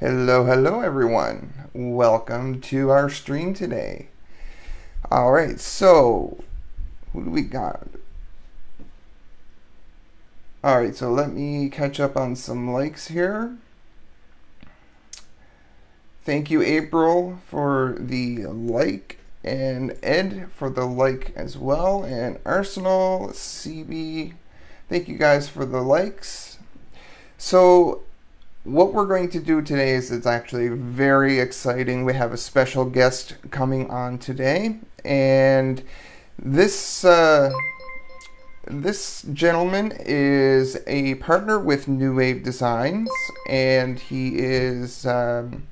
[0.00, 1.52] Hello, hello, everyone.
[1.74, 4.08] Welcome to our stream today.
[5.10, 6.42] All right, so
[7.12, 7.86] who do we got?
[10.64, 13.58] All right, so let me catch up on some likes here.
[16.24, 23.32] Thank you, April, for the like, and Ed for the like as well, and Arsenal,
[23.34, 24.32] CB.
[24.88, 26.56] Thank you guys for the likes.
[27.36, 28.04] So,
[28.64, 32.04] what we're going to do today is it's actually very exciting.
[32.04, 35.82] We have a special guest coming on today, and
[36.38, 37.52] this uh,
[38.66, 43.10] this gentleman is a partner with New Wave Designs,
[43.48, 45.66] and he is um,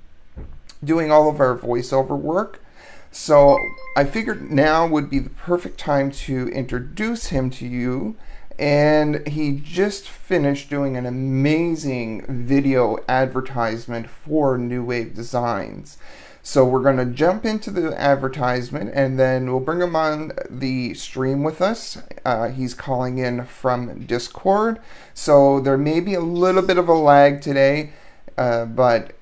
[0.82, 2.62] doing all of our voiceover work.
[3.10, 3.59] So
[3.97, 8.16] I figured now would be the perfect time to introduce him to you.
[8.58, 15.96] And he just finished doing an amazing video advertisement for New Wave Designs.
[16.42, 20.94] So we're going to jump into the advertisement and then we'll bring him on the
[20.94, 21.98] stream with us.
[22.24, 24.80] Uh, he's calling in from Discord.
[25.12, 27.90] So there may be a little bit of a lag today,
[28.38, 29.12] uh, but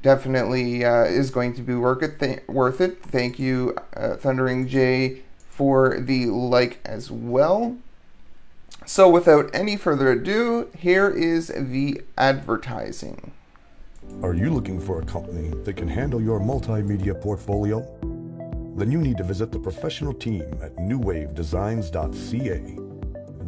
[0.00, 2.20] definitely uh, is going to be worth it.
[2.20, 3.02] Th- worth it.
[3.02, 7.76] Thank you, uh, Thundering J, for the like as well.
[8.88, 13.32] So without any further ado, here is the advertising.
[14.22, 17.86] Are you looking for a company that can handle your multimedia portfolio?
[18.78, 22.78] Then you need to visit the professional team at newwavedesigns.ca.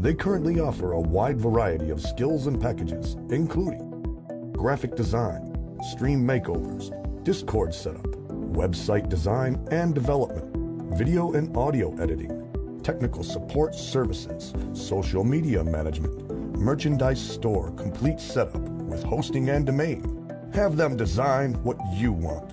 [0.02, 6.92] They currently offer a wide variety of skills and packages, including graphic design, stream makeovers,
[7.24, 8.04] Discord setup,
[8.52, 12.39] website design and development, video and audio editing,
[12.82, 20.16] technical support services, social media management, merchandise store complete setup with hosting and domain,
[20.52, 22.52] have them design what you want.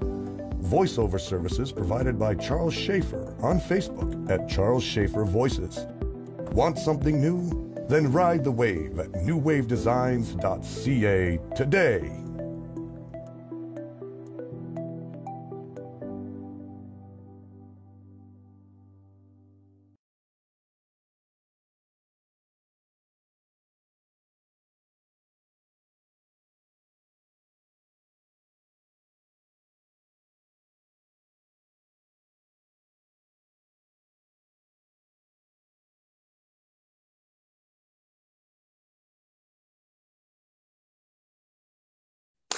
[0.62, 5.88] Voiceover services provided by Charles Schaefer on Facebook at Charles Schaefer Voices.
[6.52, 7.74] Want something new?
[7.88, 12.27] Then ride the wave at newwavedesigns.ca today.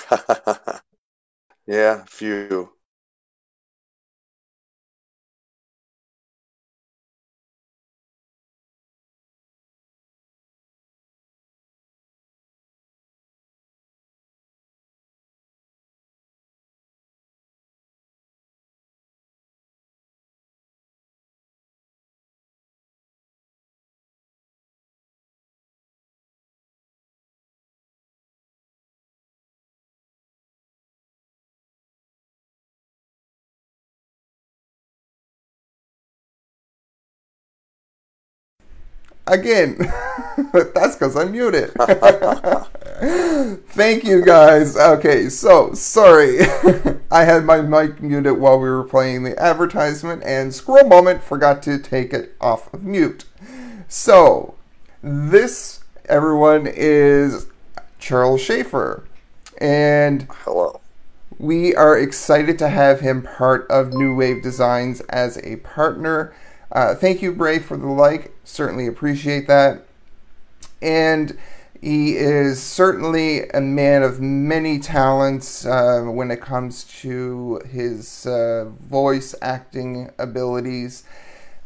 [1.68, 2.79] yeah, few.
[39.30, 39.78] Again,
[40.54, 41.72] that's because I'm muted.
[43.70, 44.76] Thank you guys.
[44.76, 46.40] Okay, so sorry.
[47.12, 51.62] I had my mic muted while we were playing the advertisement, and scroll moment forgot
[51.64, 53.26] to take it off of mute.
[53.88, 54.56] So,
[55.04, 57.46] this, everyone, is
[58.00, 59.06] Charles Schaefer.
[59.62, 60.82] And Hello.
[61.38, 66.34] we are excited to have him part of New Wave Designs as a partner.
[66.72, 68.34] Uh, thank you, Bray, for the like.
[68.44, 69.86] Certainly appreciate that.
[70.82, 71.38] And
[71.82, 78.66] he is certainly a man of many talents uh, when it comes to his uh,
[78.66, 81.04] voice acting abilities.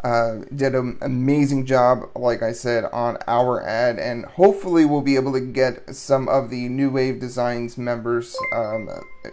[0.03, 5.15] Uh, did an amazing job, like I said, on our ad, and hopefully we'll be
[5.15, 8.89] able to get some of the New Wave Designs members um,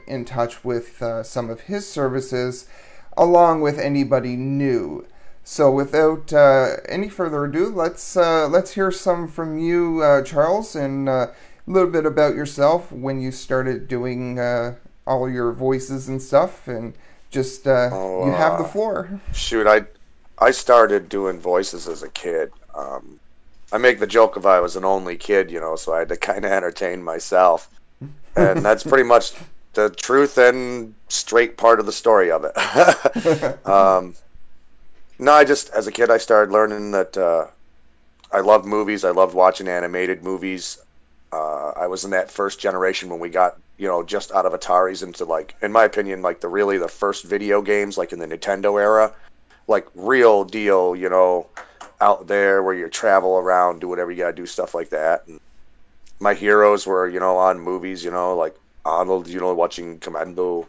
[0.06, 2.68] in touch with uh, some of his services,
[3.16, 5.04] along with anybody new.
[5.50, 10.76] So, without uh, any further ado, let's uh, let's hear some from you, uh, Charles,
[10.76, 11.34] and uh, a
[11.66, 14.76] little bit about yourself when you started doing uh,
[15.08, 16.94] all your voices and stuff, and
[17.32, 19.20] just uh, Oh, you have the floor.
[19.34, 19.86] Shoot, I
[20.38, 22.52] I started doing voices as a kid.
[22.72, 23.18] Um,
[23.72, 26.10] I make the joke of I was an only kid, you know, so I had
[26.10, 27.68] to kind of entertain myself,
[28.36, 29.32] and that's pretty much
[29.72, 33.66] the truth and straight part of the story of it.
[33.66, 34.14] um,
[35.20, 37.46] no, I just as a kid I started learning that uh,
[38.32, 39.04] I loved movies.
[39.04, 40.78] I loved watching animated movies.
[41.32, 44.52] Uh, I was in that first generation when we got you know, just out of
[44.52, 48.18] Ataris into like, in my opinion, like the really the first video games, like in
[48.18, 49.10] the Nintendo era,
[49.68, 51.46] like real deal, you know,
[52.02, 55.26] out there where you travel around, do whatever you gotta do, stuff like that.
[55.26, 55.40] And
[56.20, 60.68] my heroes were, you know, on movies, you know, like Arnold, you know, watching Commando,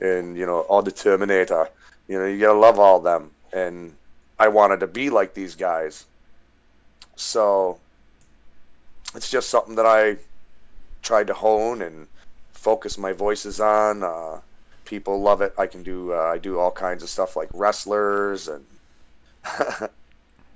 [0.00, 1.68] and you know, all the Terminator.
[2.08, 3.94] You know, you gotta love all them, and
[4.38, 6.04] I wanted to be like these guys.
[7.16, 7.78] So
[9.14, 10.16] it's just something that I
[11.02, 12.06] tried to hone and
[12.52, 14.02] focus my voices on.
[14.02, 14.40] Uh,
[14.84, 15.54] people love it.
[15.58, 18.64] I can do uh, I do all kinds of stuff like wrestlers and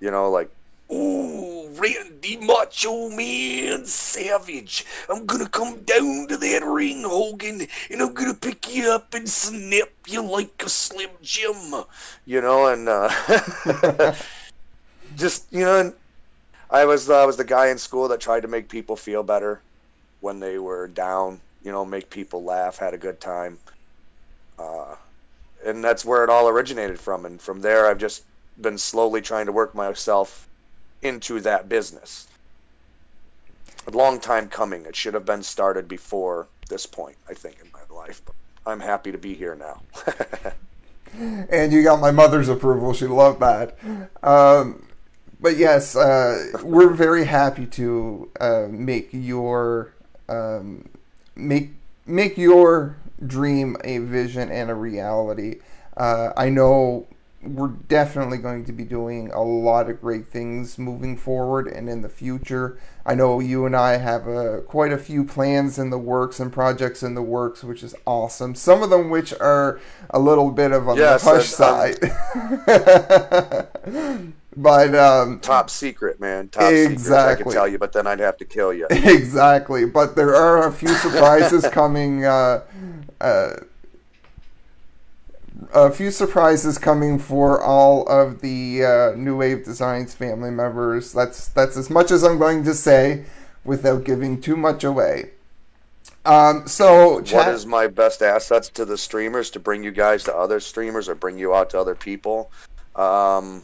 [0.00, 0.50] you know like
[0.92, 4.84] Ooh, Randy Macho Man Savage.
[5.08, 9.28] I'm gonna come down to that ring, Hogan, and I'm gonna pick you up and
[9.28, 11.84] snap you like a Slim Jim.
[12.26, 14.14] You know, and uh,
[15.16, 15.92] just, you know,
[16.70, 19.22] I was, uh, I was the guy in school that tried to make people feel
[19.22, 19.62] better
[20.20, 23.58] when they were down, you know, make people laugh, had a good time.
[24.58, 24.96] Uh,
[25.64, 27.26] and that's where it all originated from.
[27.26, 28.24] And from there, I've just
[28.60, 30.49] been slowly trying to work myself
[31.02, 32.28] into that business.
[33.86, 34.84] A long time coming.
[34.86, 38.22] It should have been started before this point, I think, in my life.
[38.24, 38.34] But
[38.66, 39.82] I'm happy to be here now.
[41.50, 42.92] and you got my mother's approval.
[42.92, 43.76] She loved that.
[44.22, 44.86] Um,
[45.40, 49.94] but yes, uh, we're very happy to uh, make your
[50.28, 50.88] um,
[51.34, 51.70] make
[52.06, 55.60] make your dream a vision and a reality.
[55.96, 57.06] Uh, I know
[57.42, 62.02] we're definitely going to be doing a lot of great things moving forward and in
[62.02, 62.78] the future.
[63.06, 66.38] I know you and I have a, uh, quite a few plans in the works
[66.38, 68.54] and projects in the works, which is awesome.
[68.54, 69.80] Some of them which are
[70.10, 71.98] a little bit of on yes, the hush side.
[74.56, 76.50] but um, top secret, man.
[76.50, 77.32] Top exactly.
[77.32, 78.86] I can tell you, but then I'd have to kill you.
[79.20, 79.86] Exactly.
[79.86, 82.26] But there are a few surprises coming.
[82.26, 82.64] Uh,
[83.20, 83.52] uh,
[85.72, 91.12] a few surprises coming for all of the uh, New Wave Designs family members.
[91.12, 93.24] That's that's as much as I'm going to say
[93.64, 95.30] without giving too much away.
[96.24, 100.36] Um, so, what is my best assets to the streamers to bring you guys to
[100.36, 102.50] other streamers or bring you out to other people?
[102.94, 103.62] Um,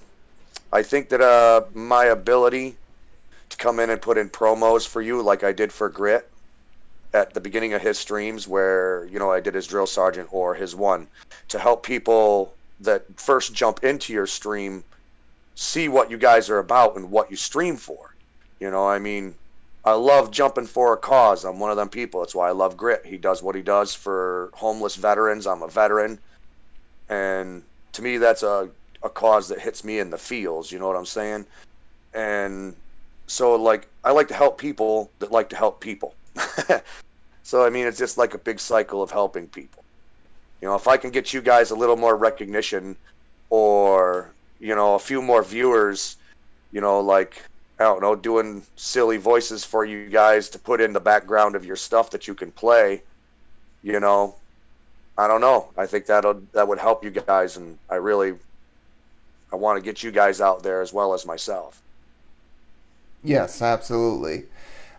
[0.73, 2.77] I think that uh, my ability
[3.51, 6.29] to come in and put in promos for you, like I did for Grit,
[7.17, 10.55] at the beginning of his streams where you know I did his drill sergeant or
[10.55, 11.09] his one
[11.49, 14.85] to help people that first jump into your stream
[15.55, 18.15] see what you guys are about and what you stream for.
[18.61, 19.35] You know, I mean,
[19.85, 21.45] I love jumping for a cause.
[21.45, 22.21] I'm one of them people.
[22.21, 23.07] That's why I love Grit.
[23.07, 25.47] He does what he does for homeless veterans.
[25.47, 26.19] I'm a veteran,
[27.09, 28.69] and to me, that's a
[29.03, 30.71] a cause that hits me in the feels.
[30.71, 31.47] You know what I'm saying?
[32.13, 32.77] And
[33.27, 36.15] so, like, I like to help people that like to help people.
[37.47, 39.85] so I mean, it's just like a big cycle of helping people.
[40.61, 42.97] You know, if I can get you guys a little more recognition,
[43.51, 46.17] or you know, a few more viewers,
[46.73, 47.41] you know, like
[47.79, 51.65] I don't know, doing silly voices for you guys to put in the background of
[51.65, 53.01] your stuff that you can play,
[53.85, 54.35] you know,
[55.17, 55.69] I don't know.
[55.77, 58.35] I think that'll that would help you guys, and I really
[59.53, 61.81] I want to get you guys out there as well as myself.
[63.23, 64.47] Yes, absolutely.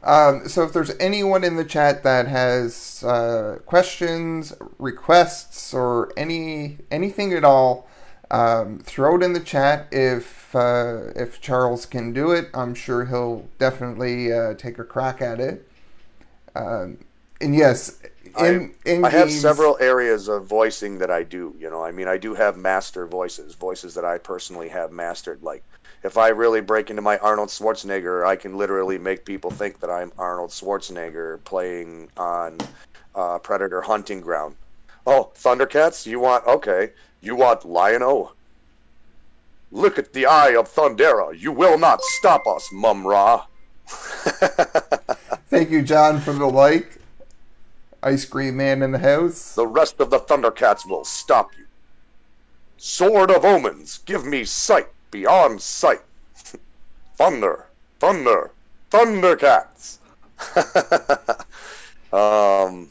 [0.03, 6.77] Um, so if there's anyone in the chat that has uh, questions, requests, or any
[6.91, 7.87] anything at all,
[8.29, 9.87] um, throw it in the chat.
[9.91, 15.21] If uh, if Charles can do it, I'm sure he'll definitely uh, take a crack
[15.21, 15.67] at it.
[16.55, 16.99] Um,
[17.39, 17.99] and yes,
[18.39, 21.55] in, I, in I have several areas of voicing that I do.
[21.59, 25.43] You know, I mean, I do have master voices, voices that I personally have mastered,
[25.43, 25.63] like
[26.03, 29.89] if I really break into my Arnold Schwarzenegger, I can literally make people think that
[29.89, 32.57] I'm Arnold Schwarzenegger playing on
[33.15, 34.55] uh, Predator Hunting Ground.
[35.05, 36.05] Oh, Thundercats?
[36.05, 36.91] You want okay?
[37.21, 38.31] You want Lion-O?
[39.71, 41.37] Look at the eye of Thundera.
[41.37, 43.45] You will not stop us, Mumm-Ra.
[45.49, 46.99] Thank you, John, for the like.
[48.03, 49.55] Ice Cream Man in the house.
[49.55, 51.65] The rest of the Thundercats will stop you.
[52.77, 56.01] Sword of Omens, give me sight beyond sight.
[57.15, 57.65] Thunder,
[57.99, 58.51] thunder,
[58.91, 59.97] Thundercats.
[62.13, 62.89] um,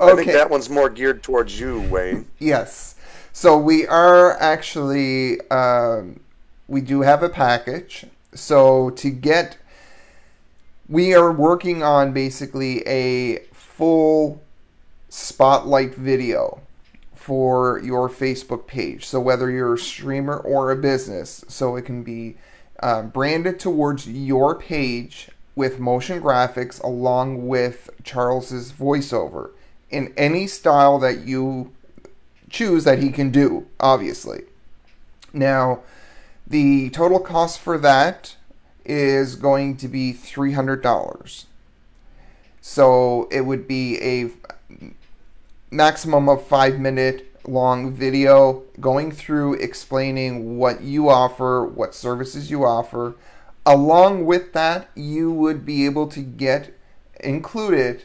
[0.00, 0.12] okay.
[0.12, 2.26] I think that one's more geared towards you, Wayne.
[2.38, 2.96] yes.
[3.34, 6.20] So we are actually, um,
[6.68, 8.06] we do have a package.
[8.34, 9.56] So to get,
[10.88, 14.41] we are working on basically a full
[15.12, 16.62] spotlight video
[17.14, 19.04] for your Facebook page.
[19.04, 22.36] So whether you're a streamer or a business, so it can be
[22.80, 29.50] uh, branded towards your page with motion graphics along with Charles's voiceover
[29.90, 31.72] in any style that you
[32.48, 34.44] choose that he can do, obviously.
[35.34, 35.82] Now,
[36.46, 38.36] the total cost for that
[38.86, 41.44] is going to be $300.
[42.62, 44.30] So it would be a
[45.72, 52.64] maximum of five minute long video going through explaining what you offer, what services you
[52.64, 53.14] offer.
[53.64, 56.76] Along with that, you would be able to get
[57.20, 58.02] included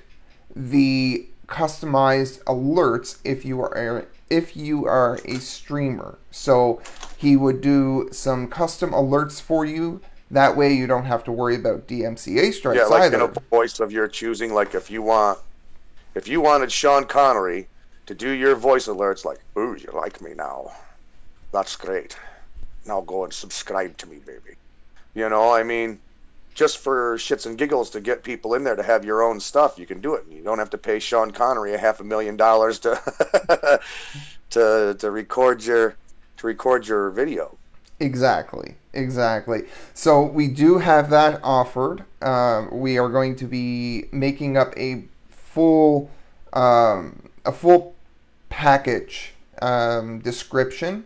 [0.55, 6.17] the customized alerts if you are if you are a streamer.
[6.31, 6.81] So
[7.17, 10.01] he would do some custom alerts for you.
[10.29, 13.23] That way you don't have to worry about DMCA strikes Yeah, like either.
[13.23, 14.53] in a voice of your choosing.
[14.53, 15.39] Like if you want,
[16.17, 17.67] if you wanted Sean Connery
[18.07, 20.71] to do your voice alerts, like, "Ooh, you like me now?
[21.51, 22.17] That's great.
[22.85, 24.55] Now go and subscribe to me, baby."
[25.13, 25.99] You know, I mean,
[26.53, 29.77] just for shits and giggles to get people in there to have your own stuff,
[29.77, 30.25] you can do it.
[30.29, 33.79] You don't have to pay Sean Connery a half a million dollars to
[34.49, 35.95] to to record your
[36.37, 37.57] to record your video.
[37.99, 39.63] Exactly, exactly.
[39.93, 42.05] So we do have that offered.
[42.21, 45.05] Um, we are going to be making up a
[45.57, 46.11] full
[46.53, 47.95] um, a full
[48.47, 51.05] package um, description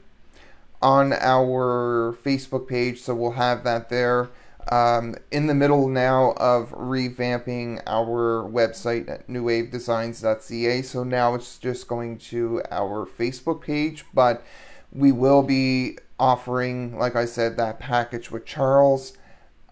[0.81, 3.01] on our Facebook page.
[3.01, 4.29] So we'll have that there.
[4.69, 10.81] Um, in the middle now of revamping our website at newwavedesigns.ca.
[10.81, 14.43] So now it's just going to our Facebook page, but
[14.91, 19.13] we will be offering, like I said, that package with Charles.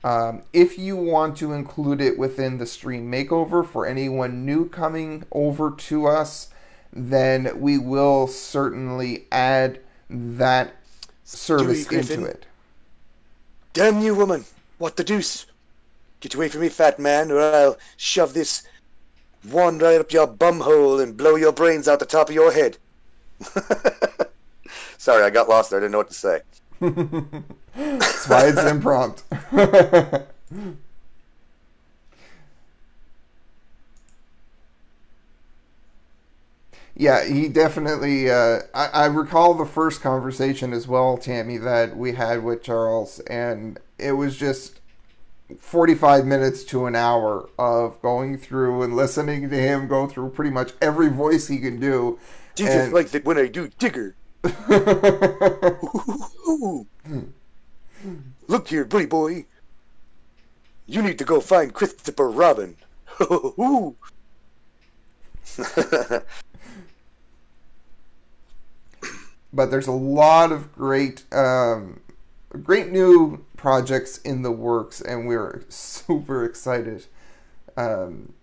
[0.03, 5.25] Um, if you want to include it within the stream makeover for anyone new coming
[5.31, 6.49] over to us,
[6.93, 9.79] then we will certainly add
[10.09, 10.73] that
[11.23, 12.45] service into it.
[13.73, 14.45] Damn you, woman!
[14.77, 15.45] What the deuce?
[16.21, 18.63] Get away from me, fat man, or I'll shove this
[19.49, 22.51] wand right up your bum hole and blow your brains out the top of your
[22.51, 22.77] head.
[24.97, 25.79] Sorry, I got lost there.
[25.79, 26.41] I didn't know what to say.
[27.75, 29.23] That's why it's impromptu.
[36.95, 38.29] yeah, he definitely.
[38.29, 43.19] Uh, I, I recall the first conversation as well, Tammy, that we had with Charles,
[43.21, 44.79] and it was just
[45.59, 50.51] 45 minutes to an hour of going through and listening to him go through pretty
[50.51, 52.19] much every voice he can do.
[52.55, 54.13] Do you And- like when I do Tigger?
[58.49, 59.45] Look here, buddy boy.
[60.87, 62.75] You need to go find Christopher Robin.
[69.51, 72.01] But there's a lot of great um,
[72.49, 77.07] great new projects in the works and we're super excited
[77.75, 78.33] um,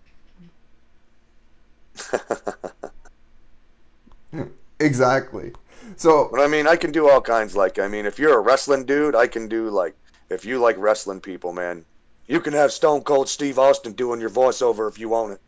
[4.80, 5.52] exactly
[5.96, 7.56] so But I mean, I can do all kinds.
[7.56, 9.94] Like, I mean, if you're a wrestling dude, I can do like,
[10.30, 11.84] if you like wrestling people, man,
[12.26, 15.40] you can have Stone Cold Steve Austin doing your voiceover if you want it.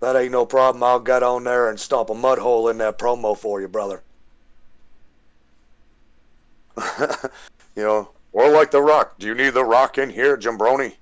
[0.00, 0.82] That ain't no problem.
[0.82, 4.02] I'll get on there and stomp a mud hole in that promo for you, brother.
[7.76, 9.18] you know, or like The Rock.
[9.18, 10.94] Do you need The Rock in here, jabroni?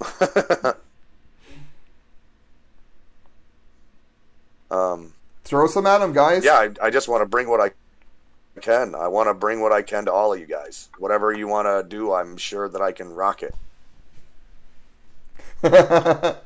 [4.70, 5.12] um,
[5.52, 7.70] throw some at him guys yeah, I, I just want to bring what I
[8.60, 8.94] can.
[8.94, 10.88] I want to bring what I can to all of you guys.
[10.98, 13.54] Whatever you want to do, I'm sure that I can rock it.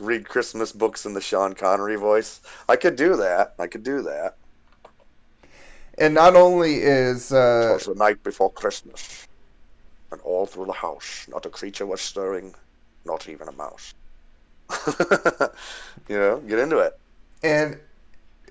[0.00, 2.40] Read Christmas books in the Sean Connery voice.
[2.68, 3.54] I could do that.
[3.58, 4.36] I could do that.
[5.98, 9.28] and not only is uh, the night before Christmas,
[10.12, 12.54] and all through the house, not a creature was stirring,
[13.04, 13.94] not even a mouse.
[16.08, 16.98] you know, get into it.
[17.42, 17.78] And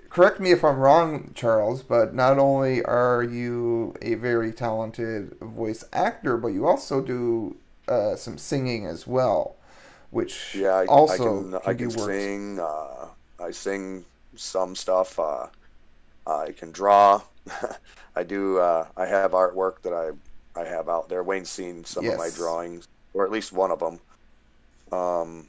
[0.10, 5.84] correct me if I'm wrong, Charles, but not only are you a very talented voice
[5.94, 9.56] actor, but you also do uh, some singing as well,
[10.12, 12.24] which Yeah, I, also I can, I can, can be worked.
[12.24, 12.60] sing.
[12.60, 13.08] Uh,
[13.40, 14.06] I sing
[14.36, 15.20] some stuff.
[15.20, 15.48] Uh,
[16.26, 17.22] I can draw.
[18.16, 18.60] I do.
[18.60, 20.12] Uh, I have artwork that I
[20.58, 21.24] I have out there.
[21.24, 24.00] Wayne's seen some of my drawings, or at least one of them.
[24.92, 25.48] Um,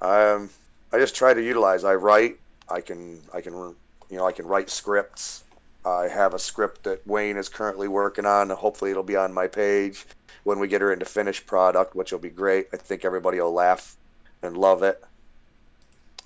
[0.00, 0.46] I
[0.92, 1.84] I just try to utilize.
[1.84, 2.38] I write.
[2.68, 3.76] I can I can you
[4.16, 5.42] know I can write scripts.
[5.84, 8.50] I have a script that Wayne is currently working on.
[8.50, 10.04] Hopefully, it'll be on my page
[10.44, 12.68] when we get her into finished product, which will be great.
[12.72, 13.96] I think everybody will laugh
[14.42, 15.02] and love it.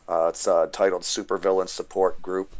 [0.09, 2.52] Uh, it's uh, titled Supervillain Support Group,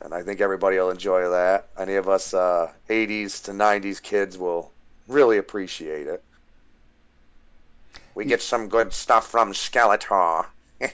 [0.00, 1.68] and I think everybody will enjoy that.
[1.78, 4.70] Any of us uh, 80s to 90s kids will
[5.08, 6.22] really appreciate it.
[8.14, 10.46] We get some good stuff from Skeletor.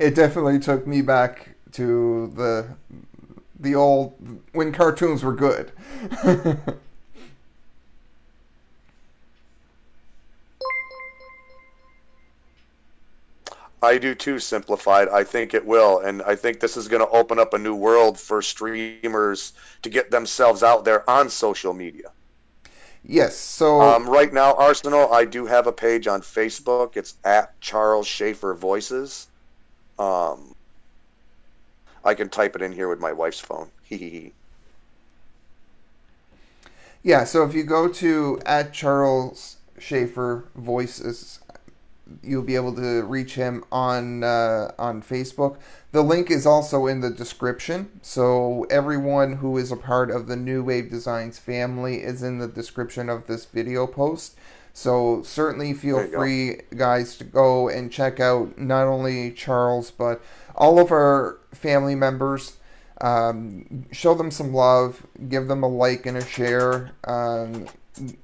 [0.00, 2.68] It definitely took me back to the
[3.58, 4.14] the old
[4.52, 5.72] when cartoons were good.
[13.82, 15.08] I do too, Simplified.
[15.08, 15.98] I think it will.
[16.00, 19.90] And I think this is going to open up a new world for streamers to
[19.90, 22.12] get themselves out there on social media.
[23.02, 26.96] yes, so Um, right now, Arsenal, I do have a page on Facebook.
[26.96, 29.28] It's at Charles Schaefer Voices.
[29.98, 30.56] Um,
[32.04, 33.70] I can type it in here with my wife's phone.
[33.82, 34.34] Hee hee hee.
[37.02, 41.40] Yeah, so if you go to at Charles Schaefer Voices,
[42.22, 45.58] you'll be able to reach him on uh, on Facebook.
[45.92, 50.36] The link is also in the description, so everyone who is a part of the
[50.36, 54.36] New Wave Designs family is in the description of this video post.
[54.72, 56.18] So certainly feel you go.
[56.18, 60.22] free, guys, to go and check out not only Charles but
[60.54, 62.56] all of our family members
[63.00, 67.66] um, show them some love, give them a like and a share, um,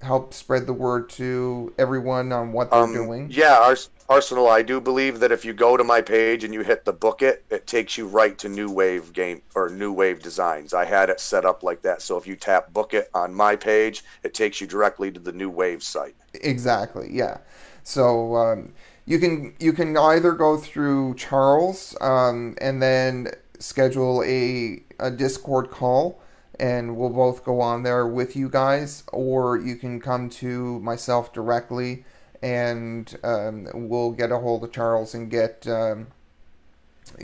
[0.03, 3.29] help spread the word to everyone on what they're Um, doing.
[3.31, 6.61] Yeah, Ars- Arsenal, I do believe that if you go to my page and you
[6.63, 10.23] hit the book it, it takes you right to New Wave game or New Wave
[10.23, 10.73] Designs.
[10.75, 12.03] I had it set up like that.
[12.03, 15.33] So if you tap book it on my page, it takes you directly to the
[15.33, 16.15] New Wave site.
[16.35, 17.39] Exactly, yeah.
[17.83, 18.73] So um,
[19.07, 25.71] you can you can either go through Charles um, and then schedule a a Discord
[25.71, 26.21] call,
[26.59, 31.33] and we'll both go on there with you guys, or you can come to myself
[31.33, 32.05] directly,
[32.43, 36.09] and um, we'll get a hold of Charles and get um,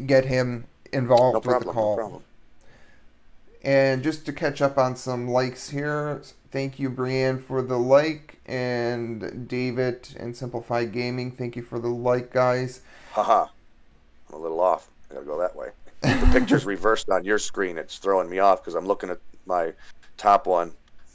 [0.06, 1.66] get him involved No with problem.
[1.66, 1.96] the No call.
[1.96, 2.22] problem.
[3.64, 8.38] And just to catch up on some likes here, thank you, Brienne, for the like,
[8.46, 12.80] and David and Simplified Gaming, thank you for the like, guys.
[13.12, 13.46] Haha.
[14.28, 14.88] I'm a little off.
[15.10, 15.68] I gotta go that way.
[16.02, 17.78] The picture's reversed on your screen.
[17.78, 19.72] It's throwing me off because I'm looking at my
[20.16, 20.72] top one,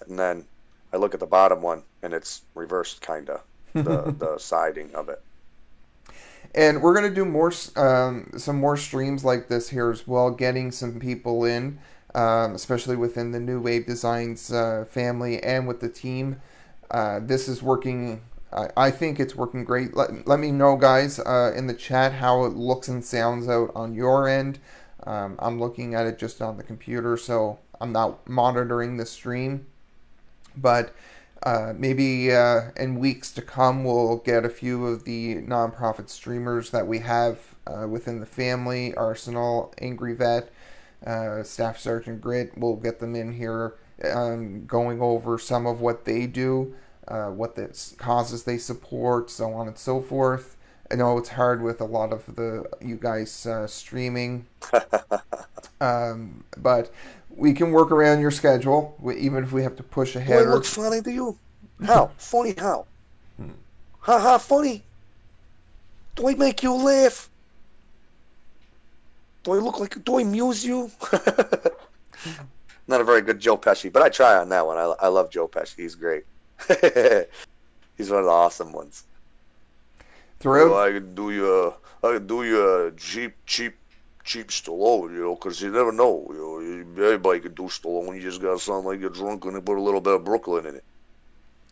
[0.08, 0.46] and then
[0.94, 3.42] I look at the bottom one, and it's reversed, kinda.
[3.74, 5.22] The the siding of it.
[6.56, 10.72] And we're gonna do more, um, some more streams like this here as well, getting
[10.72, 11.80] some people in,
[12.16, 16.42] um, especially within the New Wave Designs uh, family and with the team.
[16.90, 18.22] Uh, this is working.
[18.52, 19.96] I, I think it's working great.
[19.96, 23.72] Let, let me know, guys, uh, in the chat how it looks and sounds out
[23.76, 24.60] on your end.
[25.08, 29.68] Um, I'm looking at it just on the computer, so I'm not monitoring the stream.
[30.56, 30.94] But
[31.44, 36.72] uh, maybe uh, in weeks to come, we'll get a few of the nonprofit streamers
[36.72, 40.52] that we have uh, within the family Arsenal, Angry Vet,
[41.06, 42.58] uh, Staff Sergeant Grit.
[42.58, 46.76] We'll get them in here um, going over some of what they do,
[47.08, 50.57] uh, what the causes they support, so on and so forth.
[50.92, 54.46] I know it's hard with a lot of the you guys uh, streaming,
[55.82, 56.92] um, but
[57.36, 60.22] we can work around your schedule, we, even if we have to push Do I
[60.24, 60.46] ahead.
[60.46, 61.38] or- look funny to you?
[61.86, 62.12] How?
[62.18, 62.86] funny how?
[64.00, 64.84] Ha ha, funny?
[66.16, 67.30] Do I make you laugh?
[69.44, 70.90] Do I look like, do I amuse you?
[72.88, 74.78] Not a very good Joe Pesci, but I try on that one.
[74.78, 75.76] I, I love Joe Pesci.
[75.78, 76.24] He's great.
[77.98, 79.04] He's one of the awesome ones.
[80.40, 83.76] Throughout So I could do you, uh, I could do you a cheap, cheap,
[84.24, 86.28] cheap Stallone, you know, 'cause you never know.
[86.30, 86.38] You
[86.98, 88.16] know, everybody could do Stallone.
[88.16, 90.76] You just gotta sound like you're drunk and put a little bit of Brooklyn in
[90.76, 90.84] it.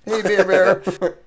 [0.05, 0.83] Hey, Bear Bear.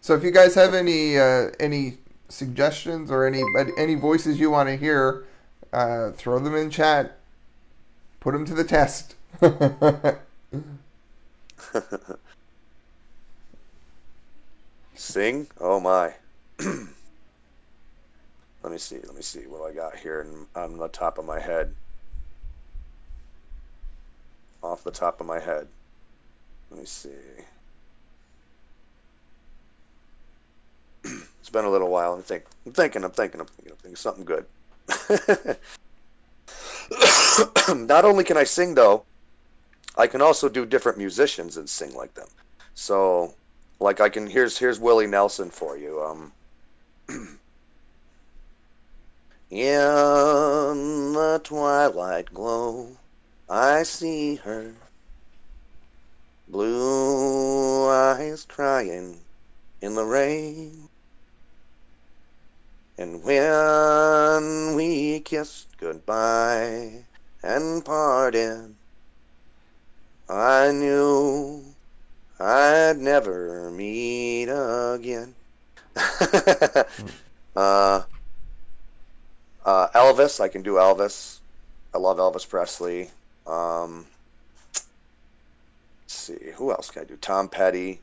[0.00, 3.42] so, if you guys have any uh, any suggestions or any
[3.76, 5.24] any voices you want to hear,
[5.72, 7.18] uh, throw them in chat.
[8.20, 9.15] Put them to the test.
[14.94, 15.46] Sing?
[15.60, 16.14] Oh my.
[16.58, 16.88] let
[18.72, 18.96] me see.
[18.96, 21.74] Let me see what I got here on the top of my head.
[24.62, 25.68] Off the top of my head.
[26.70, 27.10] Let me see.
[31.40, 32.14] it's been a little while.
[32.14, 33.04] I'm, think, I'm thinking.
[33.04, 33.40] I'm thinking.
[33.40, 33.72] I'm thinking.
[33.72, 34.46] I'm thinking something good.
[37.86, 39.04] Not only can I sing though,
[39.96, 42.28] I can also do different musicians and sing like them.
[42.74, 43.34] So
[43.80, 46.02] like I can here's here's Willie Nelson for you.
[46.02, 46.32] Um
[49.50, 52.98] In the twilight glow
[53.48, 54.74] I see her
[56.48, 59.26] Blue eyes crying
[59.80, 60.90] in the rain.
[62.96, 67.06] And when we kissed goodbye
[67.42, 68.76] and parted,
[70.28, 71.64] I knew
[72.40, 75.34] I'd never meet again.
[77.56, 78.02] uh,
[79.64, 81.38] uh, Elvis, I can do Elvis.
[81.94, 83.10] I love Elvis Presley.
[83.46, 84.06] Um,
[84.74, 84.84] let's
[86.06, 87.16] see, who else can I do?
[87.16, 88.00] Tom Petty,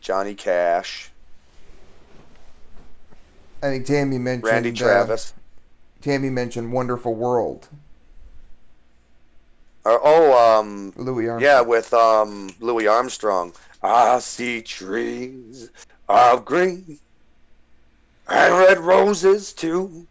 [0.00, 1.10] Johnny Cash,
[3.62, 5.32] I think Tammy mentioned Randy uh, Travis.
[6.02, 7.68] Tammy mentioned "Wonderful World."
[9.86, 11.40] Or, oh, um, Louis Armstrong.
[11.40, 13.52] yeah, with um, Louis Armstrong.
[13.84, 15.70] I see trees
[16.08, 16.98] of green
[18.26, 20.04] and red roses too.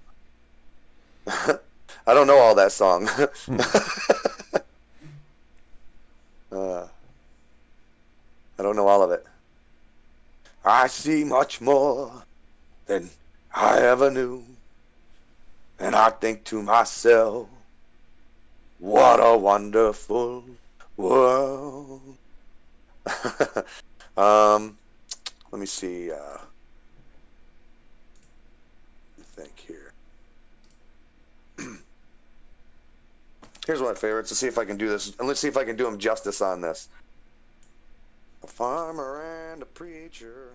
[1.28, 1.58] I
[2.06, 3.10] don't know all that song.
[6.54, 6.88] uh,
[8.58, 9.26] I don't know all of it.
[10.64, 12.14] I see much more
[12.86, 13.10] than
[13.54, 14.42] I ever knew.
[15.80, 17.50] And I think to myself,
[18.80, 20.44] what a wonderful
[20.98, 22.02] world.
[24.18, 24.78] um,
[25.52, 26.12] let me see.
[26.12, 26.38] Uh,
[29.36, 29.92] think here.
[33.66, 34.32] Here's one of my favorites.
[34.32, 35.14] Let's see if I can do this.
[35.20, 36.88] And let's see if I can do him justice on this.
[38.44, 40.50] A farmer and a preacher,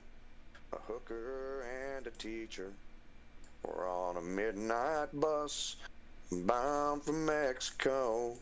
[0.73, 2.71] a hooker and a teacher.
[3.63, 5.77] We're on a midnight bus
[6.33, 8.37] bound for Mexico.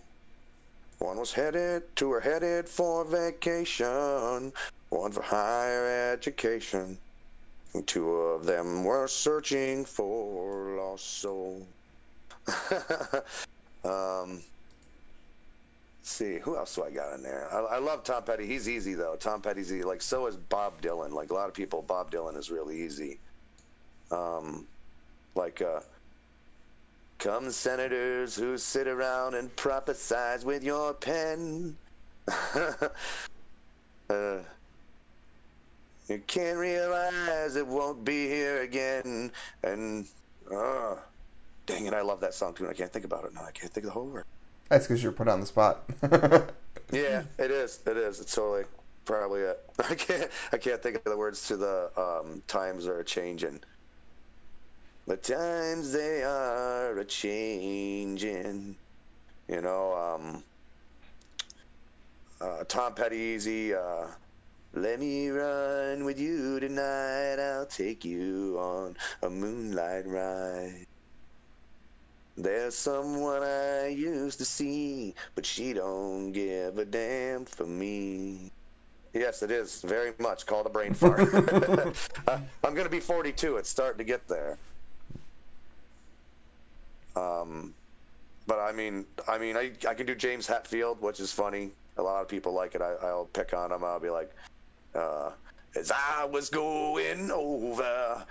[0.99, 4.53] One was headed to or headed for vacation,
[4.91, 6.99] one for higher education.
[7.75, 11.67] And two of them were searching for lost soul.
[13.85, 14.43] um,
[16.03, 17.47] see, who else do I got in there?
[17.53, 18.47] I, I love Tom Petty.
[18.47, 19.17] He's easy though.
[19.17, 19.85] Tom Petty's easy.
[19.85, 21.13] Like so is Bob Dylan.
[21.13, 23.19] Like a lot of people, Bob Dylan is really easy.
[24.11, 24.67] Um,
[25.35, 25.81] like uh,
[27.19, 31.77] come senators who sit around and prophesize with your pen.
[34.11, 34.39] uh,
[36.09, 39.33] you can't realize it won't be here again.
[39.63, 40.07] And
[40.55, 40.97] uh,
[41.67, 42.65] dang it, I love that song too.
[42.65, 43.45] And I can't think about it now.
[43.45, 44.25] I can't think of the whole word.
[44.69, 45.85] That's because you're put on the spot.
[46.93, 47.81] Yeah, it is.
[47.87, 48.21] It is.
[48.21, 48.65] It's totally
[49.05, 49.63] probably it.
[49.91, 50.31] I can't.
[50.53, 53.61] I can't think of the words to the um, times are changing.
[55.09, 58.77] The times they are a changing.
[59.49, 60.45] You know, um,
[62.43, 63.73] uh, Tom Petty, easy.
[63.73, 64.09] Uh,
[64.75, 67.37] Let me run with you tonight.
[67.41, 70.85] I'll take you on a moonlight ride.
[72.37, 78.53] There's someone I used to see, but she don't give a damn for me.
[79.15, 81.33] Yes, it is very much called a brain fart.
[82.29, 83.57] Uh, I'm gonna be 42.
[83.57, 84.59] It's starting to get there.
[87.19, 87.75] Um,
[88.47, 91.71] but I mean, I mean, I I can do James Hetfield, which is funny.
[91.97, 92.83] A lot of people like it.
[92.83, 93.85] I, I'll pick on him.
[93.85, 94.31] I'll be like,
[94.95, 95.31] uh,
[95.77, 98.25] as I was going over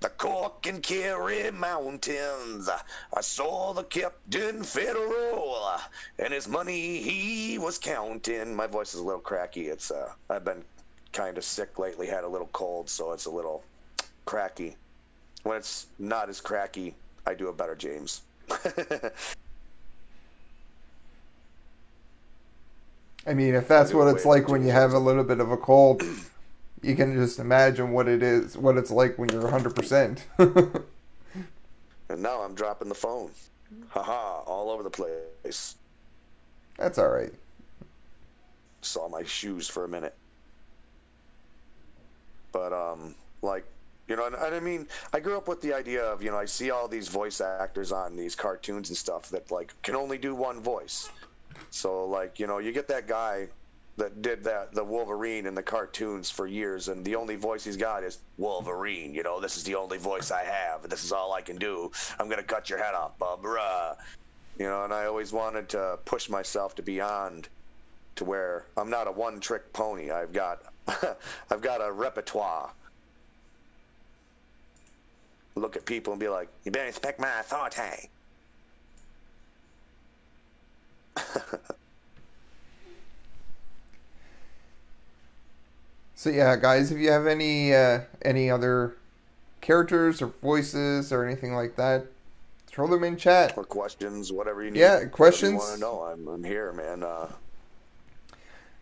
[0.00, 5.80] the Cork and Kerry mountains, I saw the Captain Farrell
[6.18, 8.54] and his money he was counting.
[8.54, 9.68] My voice is a little cracky.
[9.68, 10.62] It's uh, I've been
[11.12, 12.06] kind of sick lately.
[12.06, 13.62] Had a little cold, so it's a little
[14.26, 14.76] cracky.
[15.44, 16.94] When it's not as cracky,
[17.26, 18.22] I do a better James.
[23.26, 25.56] I mean, if that's what it's like when you have a little bit of a
[25.56, 26.02] cold,
[26.82, 30.20] you can just imagine what it is, what it's like when you're 100%.
[32.10, 33.30] and now I'm dropping the phone.
[33.88, 35.76] Haha, all over the place.
[36.76, 37.32] That's all right.
[38.82, 40.14] Saw my shoes for a minute.
[42.52, 43.64] But um, like
[44.08, 46.36] you know, and, and I mean, I grew up with the idea of you know,
[46.36, 50.18] I see all these voice actors on these cartoons and stuff that like can only
[50.18, 51.08] do one voice.
[51.70, 53.48] So like you know, you get that guy
[53.96, 57.76] that did that the Wolverine in the cartoons for years, and the only voice he's
[57.76, 59.14] got is Wolverine.
[59.14, 61.90] You know, this is the only voice I have, this is all I can do.
[62.18, 63.96] I'm gonna cut your head off, Barbara.
[64.58, 67.48] You know, and I always wanted to push myself to beyond
[68.16, 70.10] to where I'm not a one-trick pony.
[70.10, 70.62] I've got
[71.50, 72.70] I've got a repertoire.
[75.56, 78.08] Look at people and be like, "You better respect my authority."
[86.24, 88.96] So yeah, guys, if you have any uh, any other
[89.60, 92.06] characters or voices or anything like that,
[92.66, 93.58] throw them in chat.
[93.58, 94.80] or questions, whatever you need.
[94.80, 95.52] Yeah, questions.
[95.52, 96.00] You want to know?
[96.00, 97.02] I'm, I'm here, man.
[97.02, 97.28] Uh,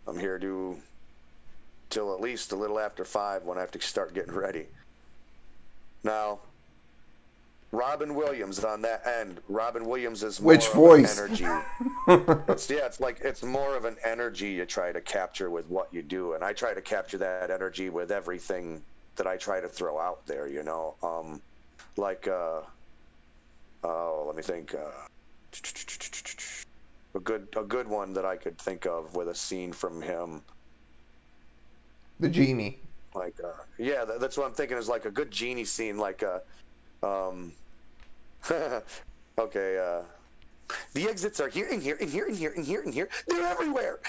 [0.07, 0.77] I'm here to
[1.89, 4.67] till at least a little after five when I have to start getting ready.
[6.05, 6.39] Now,
[7.73, 9.41] Robin Williams on that end.
[9.49, 11.19] Robin Williams is more Which of voice?
[11.19, 11.45] An energy.
[12.47, 15.91] it's, yeah, it's like it's more of an energy you try to capture with what
[15.91, 18.83] you do, and I try to capture that energy with everything
[19.15, 20.47] that I try to throw out there.
[20.47, 21.41] You know, um,
[21.97, 22.61] like uh,
[23.83, 24.75] oh, let me think.
[24.75, 24.91] Uh,
[27.15, 30.43] a good a good one that I could think of with a scene from him.
[32.19, 32.77] The genie.
[33.15, 36.23] Like, uh, yeah, that, that's what I'm thinking is like a good genie scene, like
[36.23, 36.41] a,
[37.05, 37.51] um,
[39.39, 40.01] okay, uh,
[40.93, 43.09] the exits are here and here and here and here and here and here.
[43.27, 43.99] They're everywhere.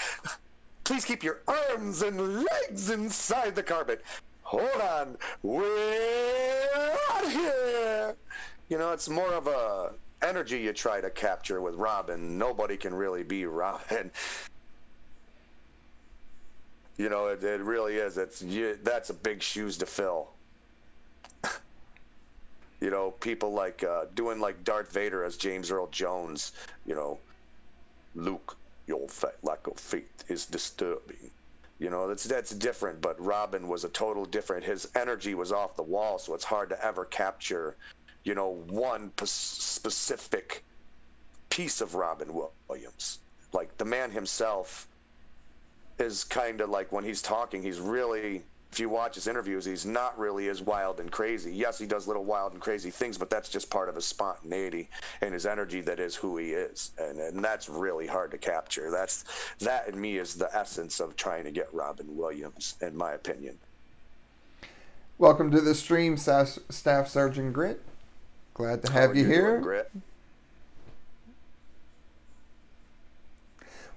[0.83, 4.03] Please keep your arms and legs inside the carpet.
[4.43, 6.67] Hold on, we're
[7.11, 8.15] out here.
[8.69, 12.37] You know, it's more of a energy you try to capture with Robin.
[12.37, 14.11] Nobody can really be Robin.
[16.97, 18.17] You know, it, it really is.
[18.17, 20.29] It's you, that's a big shoes to fill.
[22.85, 26.51] You know, people like uh, doing like Darth Vader as James Earl Jones.
[26.85, 27.17] You know,
[28.13, 31.31] Luke, your fa- lack of faith is disturbing.
[31.79, 33.01] You know, that's that's different.
[33.01, 34.63] But Robin was a total different.
[34.63, 37.75] His energy was off the wall, so it's hard to ever capture.
[38.23, 40.63] You know, one p- specific
[41.49, 43.17] piece of Robin Williams.
[43.51, 44.87] Like the man himself
[45.97, 49.85] is kind of like when he's talking, he's really, if you watch his interviews, he's
[49.85, 51.53] not really as wild and crazy.
[51.53, 54.89] Yes, he does little wild and crazy things, but that's just part of his spontaneity
[55.21, 56.91] and his energy that is who he is.
[56.97, 58.91] And, and that's really hard to capture.
[58.91, 59.23] That's
[59.59, 63.57] That, in me, is the essence of trying to get Robin Williams, in my opinion.
[65.17, 67.81] Welcome to the stream, Staff, Sergeant Grit.
[68.53, 69.59] Glad to have you doing, here.
[69.61, 69.91] Grit?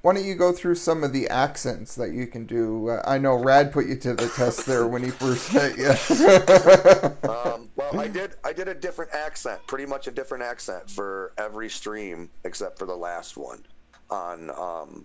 [0.02, 2.90] Why don't you go through some of the accents that you can do?
[2.90, 5.88] Uh, I know Rad put you to the test there when he first met you.
[7.28, 8.36] um, well, I did.
[8.44, 12.86] I did a different accent, pretty much a different accent for every stream except for
[12.86, 13.64] the last one
[14.10, 15.04] on um,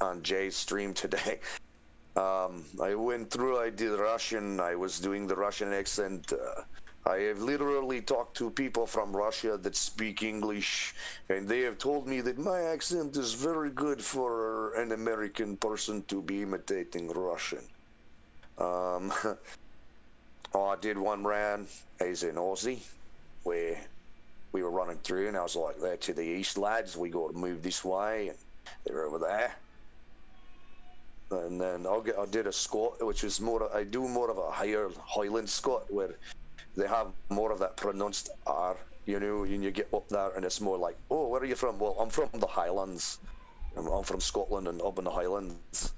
[0.00, 1.40] on Jay's stream today.
[2.16, 3.58] Um, I went through.
[3.58, 4.58] I did Russian.
[4.58, 6.32] I was doing the Russian accent.
[6.32, 6.62] Uh,
[7.06, 10.94] I have literally talked to people from Russia that speak English,
[11.28, 16.04] and they have told me that my accent is very good for an American person
[16.06, 17.66] to be imitating Russian.
[18.58, 19.12] Um,
[20.54, 21.68] Oh, I did one round
[22.00, 22.82] as an Aussie
[23.42, 23.78] where
[24.52, 26.96] we were running through, and I was like, "They're to the east, lads.
[26.96, 28.38] We got to move this way, and
[28.86, 29.54] they're over there."
[31.30, 33.74] And then I'll get, I did a Scot, which is more.
[33.76, 36.18] I do more of a higher Highland Scot, where
[36.76, 38.76] they have more of that pronounced R.
[39.06, 41.54] You know, and you get up there, and it's more like, "Oh, where are you
[41.54, 43.18] from?" Well, I'm from the Highlands.
[43.76, 45.92] I'm, from Scotland and up in the Highlands.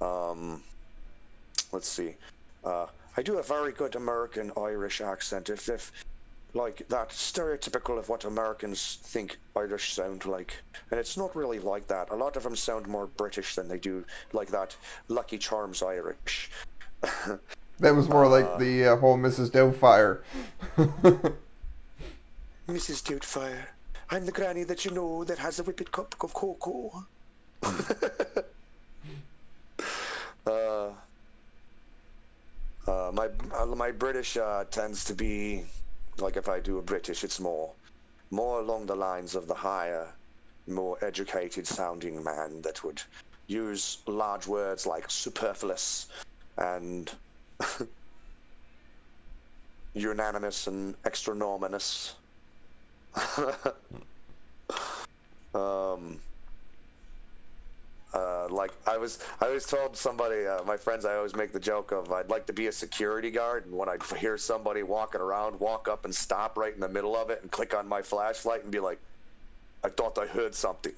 [0.00, 0.62] Um,
[1.72, 2.14] let's see.
[2.64, 2.86] Uh,
[3.16, 5.50] I do a very good American Irish accent.
[5.50, 5.92] If, if
[6.54, 10.54] like that stereotypical of what Americans think Irish sound like,
[10.90, 12.10] and it's not really like that.
[12.10, 14.76] A lot of them sound more British than they do like that
[15.08, 16.50] Lucky Charms Irish.
[17.80, 19.50] that was more like the uh, whole Mrs.
[19.50, 20.20] Doubtfire.
[22.68, 23.02] Mrs.
[23.02, 23.66] Doubtfire,
[24.10, 27.04] I'm the granny that you know that has a whipped cup of cocoa.
[30.46, 30.90] uh,
[32.86, 35.64] uh, my uh, my British uh, tends to be
[36.18, 37.72] like if I do a British, it's more
[38.30, 40.08] more along the lines of the higher,
[40.66, 43.02] more educated sounding man that would
[43.46, 46.08] use large words like superfluous
[46.56, 47.12] and
[49.94, 52.16] unanimous and extranorminous.
[55.54, 56.20] um,
[58.14, 61.60] uh, like I was, I was told somebody, uh, my friends, I always make the
[61.60, 65.20] joke of I'd like to be a security guard, and when I hear somebody walking
[65.20, 68.02] around, walk up and stop right in the middle of it and click on my
[68.02, 69.00] flashlight and be like,
[69.82, 70.94] I thought I heard something,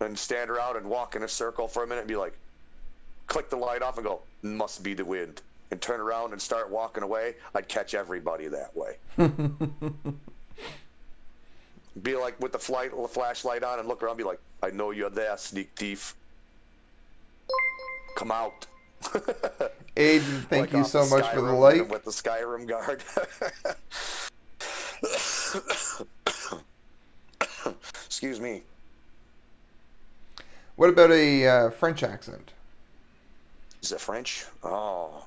[0.00, 2.38] and stand around and walk in a circle for a minute and be like,
[3.30, 5.40] click the light off and go, must be the wind,
[5.70, 7.36] and turn around and start walking away.
[7.54, 8.96] I'd catch everybody that way.
[12.02, 14.90] be like with the flight the flashlight on and look around, be like, I know
[14.90, 16.14] you're there, sneak thief.
[18.16, 18.66] Come out.
[19.96, 21.88] Aiden, thank Like you so much for the light.
[21.88, 23.02] With the Skyrim guard.
[28.06, 28.62] Excuse me.
[30.74, 32.52] What about a uh, French accent?
[33.82, 34.44] It French?
[34.62, 35.24] Oh,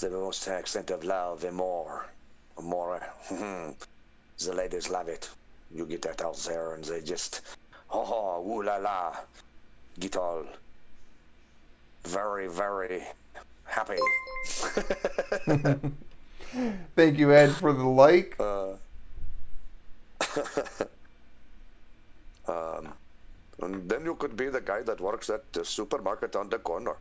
[0.00, 2.06] the most accent of love and more.
[2.62, 3.02] More.
[3.28, 3.74] the
[4.54, 5.28] ladies love it.
[5.74, 7.40] You get that out there and they just,
[7.90, 9.16] oh, ooh la la,
[9.98, 10.44] get all
[12.04, 13.02] very, very
[13.64, 13.98] happy.
[16.94, 18.36] Thank you, Ed, for the like.
[18.44, 18.76] Uh,
[22.76, 22.88] um,
[23.60, 26.96] and then you could be the guy that works at the supermarket on the corner.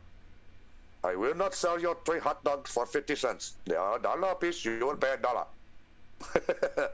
[1.03, 3.53] I will not sell you three hot dogs for 50 cents.
[3.65, 5.45] They are a dollar a piece, you will pay a dollar.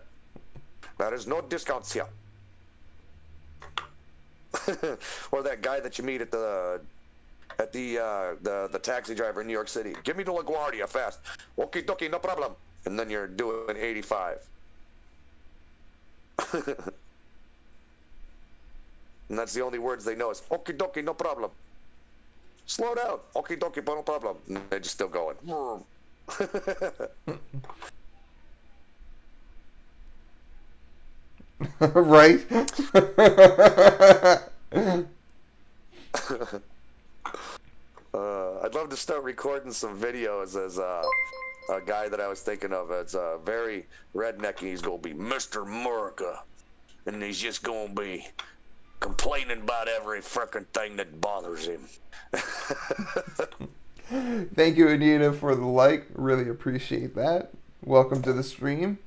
[0.97, 2.07] there is no discounts here.
[5.31, 6.81] or that guy that you meet at the
[7.59, 9.95] at the uh, the the taxi driver in New York City.
[10.03, 11.19] Give me the LaGuardia fast.
[11.57, 12.53] Okie dokie, no problem.
[12.85, 14.39] And then you're doing 85.
[16.53, 16.93] and
[19.37, 21.51] that's the only words they know is okie dokie, no problem.
[22.69, 23.19] Slow down.
[23.35, 24.37] Okie dokie, no problem.
[24.47, 25.35] And they're just still going.
[31.79, 32.45] right?
[38.13, 41.01] uh, I'd love to start recording some videos as uh,
[41.73, 44.59] a guy that I was thinking of as uh, very redneck.
[44.59, 45.63] and He's gonna be Mr.
[45.63, 46.43] America,
[47.07, 48.27] and he's just gonna be
[48.99, 51.81] complaining about every frickin' thing that bothers him.
[54.55, 56.07] Thank you, Anita, for the like.
[56.13, 57.51] Really appreciate that.
[57.83, 58.97] Welcome to the stream.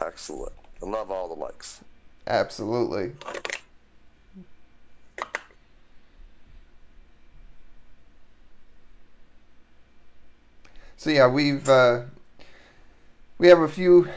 [0.00, 0.52] Excellent.
[0.82, 1.80] I love all the likes.
[2.26, 3.12] Absolutely.
[10.96, 12.04] So yeah, we've uh,
[13.36, 14.08] we have a few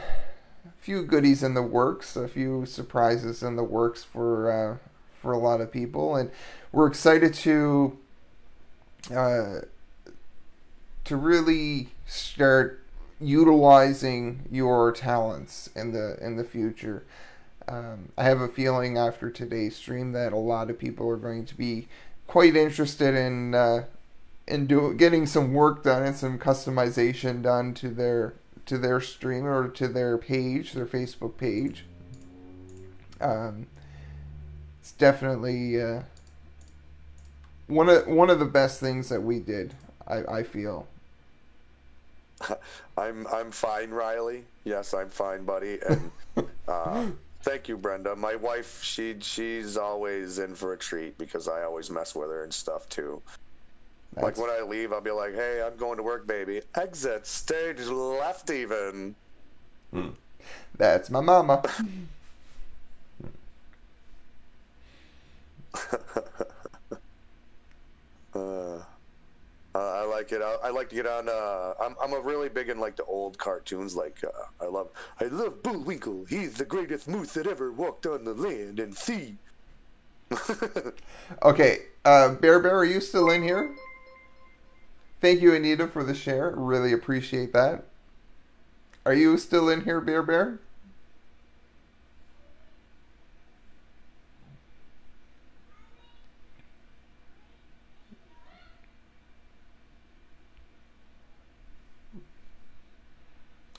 [0.88, 4.76] few goodies in the works, a few surprises in the works for uh,
[5.20, 6.30] for a lot of people, and
[6.72, 7.98] we're excited to
[9.14, 9.56] uh,
[11.04, 12.82] to really start
[13.20, 17.04] utilizing your talents in the in the future.
[17.68, 21.44] Um, I have a feeling after today's stream that a lot of people are going
[21.44, 21.86] to be
[22.26, 23.84] quite interested in uh,
[24.46, 28.32] in do, getting some work done and some customization done to their
[28.68, 31.84] to their stream or to their page, their Facebook page.
[33.20, 33.66] Um,
[34.80, 36.02] it's definitely uh,
[37.66, 39.74] one of one of the best things that we did.
[40.06, 40.86] I, I feel.
[42.96, 44.44] I'm I'm fine, Riley.
[44.64, 45.78] Yes, I'm fine, buddy.
[45.88, 46.10] And
[46.68, 47.06] uh,
[47.42, 48.14] thank you, Brenda.
[48.14, 52.44] My wife, she she's always in for a treat because I always mess with her
[52.44, 53.20] and stuff too.
[54.22, 56.62] Like when I leave, I'll be like, "Hey, I'm going to work, baby.
[56.74, 59.14] Exit stage left, even."
[59.92, 60.08] Hmm.
[60.76, 61.62] That's my mama.
[68.34, 68.78] uh.
[69.74, 70.42] Uh, I like it.
[70.42, 71.28] I, I, like to get on.
[71.28, 73.94] Uh, I'm I'm a really big in like the old cartoons.
[73.94, 74.88] Like uh, I love
[75.20, 76.24] I love Bullwinkle.
[76.28, 79.36] He's the greatest moose that ever walked on the land and sea.
[81.42, 83.70] okay, uh, Bear Bear, are you still in here?
[85.20, 86.54] Thank you, Anita, for the share.
[86.56, 87.84] Really appreciate that.
[89.04, 90.60] Are you still in here, Bear Bear?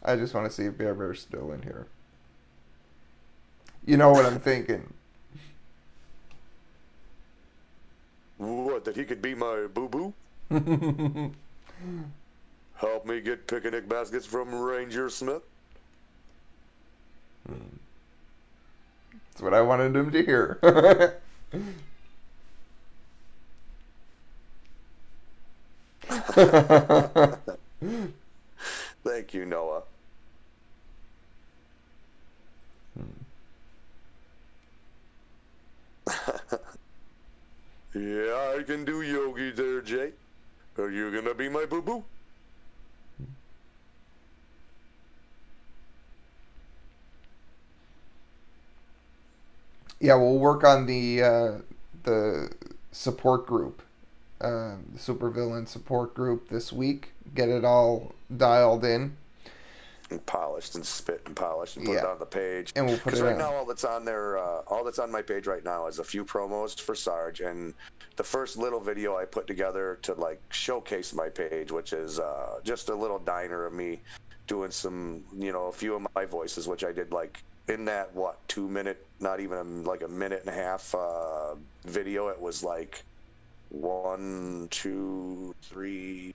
[0.04, 1.88] I just want to see if Bear Bear's still in here.
[3.86, 4.94] You know what I'm thinking.
[8.38, 10.14] What, that he could be my boo-boo?
[10.50, 11.34] Help
[13.06, 15.43] me get picnic baskets from Ranger Smith?
[17.47, 17.62] That's
[19.41, 20.60] what I wanted him to hear.
[29.04, 29.84] Thank you, Noah.
[37.93, 40.14] yeah, I can do yogi there, Jay.
[40.80, 42.04] Are you gonna be my boo boo?
[50.00, 51.52] Yeah, we'll work on the uh,
[52.04, 52.52] the
[52.94, 53.82] support group,
[54.40, 57.12] uh, the supervillain support group this week.
[57.36, 59.18] Get it all dialed in
[60.12, 61.99] and polished and spit and polished and put yeah.
[61.99, 62.72] it on the page.
[62.76, 63.39] And we'll put it right on.
[63.39, 66.03] now all that's on there, uh, all that's on my page right now is a
[66.03, 67.74] few promos for Sarge and
[68.16, 72.60] the first little video I put together to like showcase my page, which is uh,
[72.66, 74.01] just a little diner of me
[74.45, 78.14] doing some, you know, a few of my voices, which I did like in that
[78.14, 81.55] what two minute, not even a, like a minute and a half uh,
[81.86, 82.28] video.
[82.28, 83.03] It was like
[83.70, 86.34] one, two, three,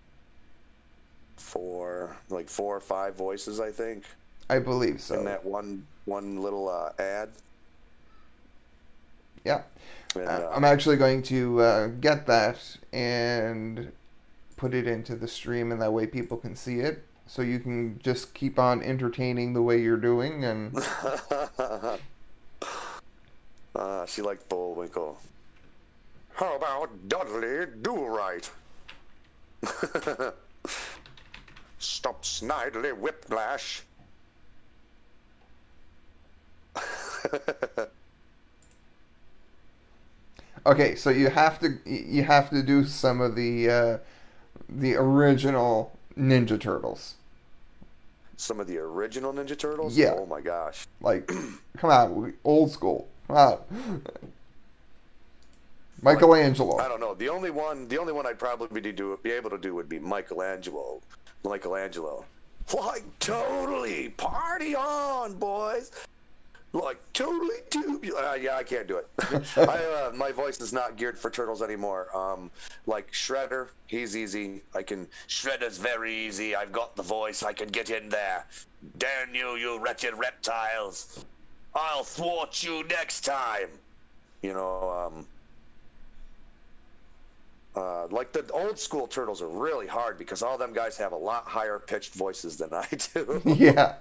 [1.37, 4.05] four, like four or five voices, I think.
[4.49, 5.19] I believe so.
[5.19, 7.31] In that one one little uh, ad.
[9.45, 9.63] Yeah.
[10.15, 12.59] And, Uh, uh, I'm actually going to uh, get that
[12.93, 13.91] and
[14.57, 17.05] put it into the stream, and that way people can see it.
[17.27, 20.77] So you can just keep on entertaining the way you're doing, and
[23.75, 25.19] uh, she liked Bullwinkle.
[26.35, 28.51] How about Dudley Do Right?
[31.85, 33.83] Stop Snidely Whiplash.
[40.67, 40.95] okay.
[40.97, 43.99] So you have to you have to do some of the uh,
[44.69, 47.15] the original Ninja Turtles.
[48.37, 49.97] Some of the original Ninja Turtles?
[49.97, 50.15] Yeah.
[50.17, 50.87] Oh my gosh.
[51.01, 51.27] Like,
[51.77, 53.07] come on, old school.
[53.29, 53.59] Come on.
[56.05, 56.79] Michelangelo.
[56.79, 57.15] I don't know.
[57.15, 59.89] The only one, the only one I'd probably be do be able to do would
[59.89, 61.01] be Michelangelo.
[61.45, 62.25] Michelangelo.
[62.75, 65.91] Like totally party on, boys.
[66.75, 68.21] Like totally tubular.
[68.21, 69.09] Uh, yeah, I can't do it.
[69.57, 72.15] I, uh, my voice is not geared for turtles anymore.
[72.17, 72.51] Um,
[72.87, 74.61] like Shredder, he's easy.
[74.75, 75.07] I can.
[75.29, 76.55] Shredder's very easy.
[76.55, 77.43] I've got the voice.
[77.43, 78.45] I can get in there.
[78.99, 81.25] Damn you, you wretched reptiles!
[81.75, 83.69] I'll thwart you next time.
[84.43, 85.27] You know, um,
[87.77, 91.17] uh, like the old school turtles are really hard because all them guys have a
[91.17, 93.43] lot higher pitched voices than I do.
[93.45, 93.97] yeah.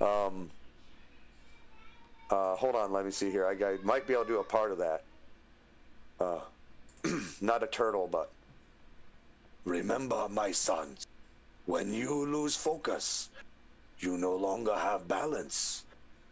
[0.00, 0.50] um,
[2.30, 3.46] uh, hold on, let me see here.
[3.46, 5.04] I, I might be able to do a part of that.
[6.20, 6.40] Uh,
[7.40, 8.30] not a turtle, but
[9.64, 11.06] remember, my sons,
[11.66, 13.28] when you lose focus,
[14.00, 15.84] you no longer have balance.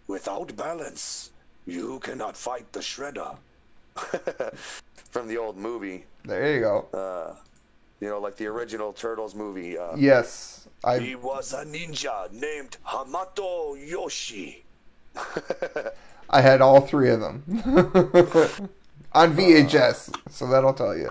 [0.08, 1.30] Without balance,
[1.66, 3.36] you cannot fight the shredder.
[5.16, 6.88] From the old movie, There you go.
[6.92, 7.34] uh,
[8.00, 9.78] you know, like the original Turtles movie.
[9.78, 14.62] Uh, Yes, I He was a ninja named Hamato Yoshi.
[16.28, 17.42] I had all three of them
[19.14, 21.08] on VHS, so that'll tell you.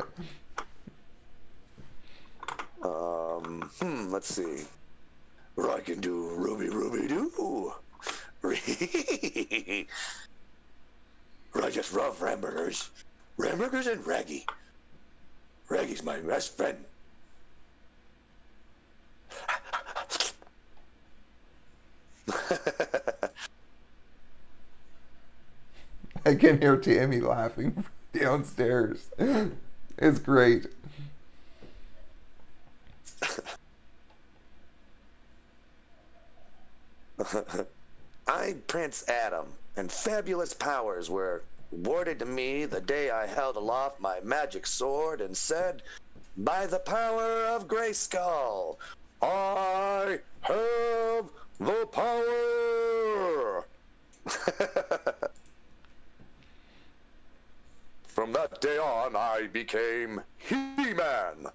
[2.83, 4.65] Um, hmm, let's see.
[5.57, 7.73] I can do Ruby Ruby do.
[11.55, 12.91] I just love hamburgers.
[13.37, 14.45] And Raggy.
[15.69, 16.77] Raggy's my best friend.
[26.25, 29.09] I can hear Tammy laughing downstairs.
[29.97, 30.67] It's great.
[38.27, 39.45] I'm Prince Adam,
[39.77, 45.21] and fabulous powers were awarded to me the day I held aloft my magic sword
[45.21, 45.83] and said,
[46.37, 48.77] By the power of Grayskull,
[49.21, 53.67] I have the power!
[58.07, 61.47] From that day on, I became He Man,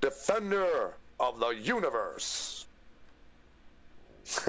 [0.00, 2.66] defender of the universe.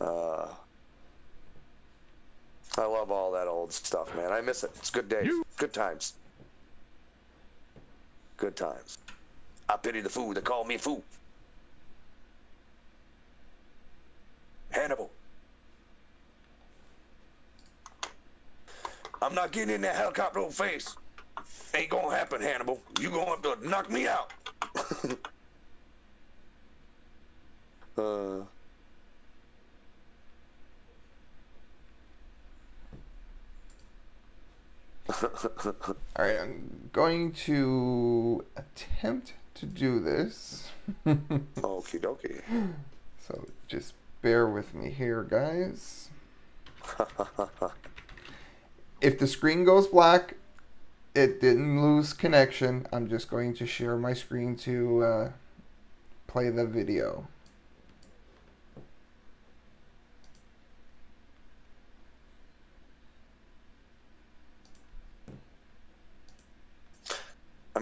[0.00, 0.46] uh,
[2.78, 4.32] I love all that old stuff, man.
[4.32, 4.72] I miss it.
[4.76, 6.20] It's good days, good times,
[8.38, 8.98] good times.
[9.68, 11.06] I pity the fool that called me fool.
[14.70, 15.16] Hannibal.
[19.22, 20.98] I'm not getting in that helicopter old face.
[21.74, 22.84] Ain't gonna happen, Hannibal.
[22.98, 24.32] You gonna have to knock me out.
[27.98, 28.53] uh.
[35.24, 40.70] All right, I'm going to attempt to do this.
[41.06, 42.42] Okie dokie.
[43.26, 46.10] so just bear with me here, guys.
[49.00, 50.34] if the screen goes black,
[51.14, 52.86] it didn't lose connection.
[52.92, 55.32] I'm just going to share my screen to uh,
[56.26, 57.28] play the video.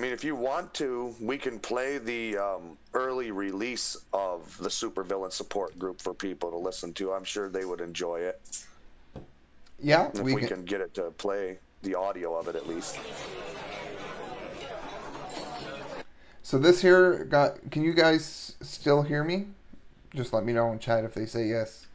[0.03, 5.33] Mean, if you want to, we can play the um, early release of the supervillain
[5.33, 7.13] support group for people to listen to.
[7.13, 8.65] I'm sure they would enjoy it.
[9.81, 10.65] Yeah, If we, can...
[10.65, 12.99] get it to play the audio of it at least.
[16.43, 17.71] So this here got.
[17.71, 19.47] Can you guys still hear me?
[20.15, 21.87] Just let me know in chat if they say yes.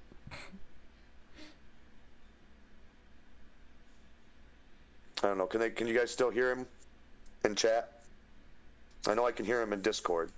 [5.21, 5.45] I don't know.
[5.45, 5.69] Can they?
[5.69, 6.65] Can you guys still hear him
[7.43, 7.96] in chat?
[9.07, 10.31] I know I can hear him in Discord.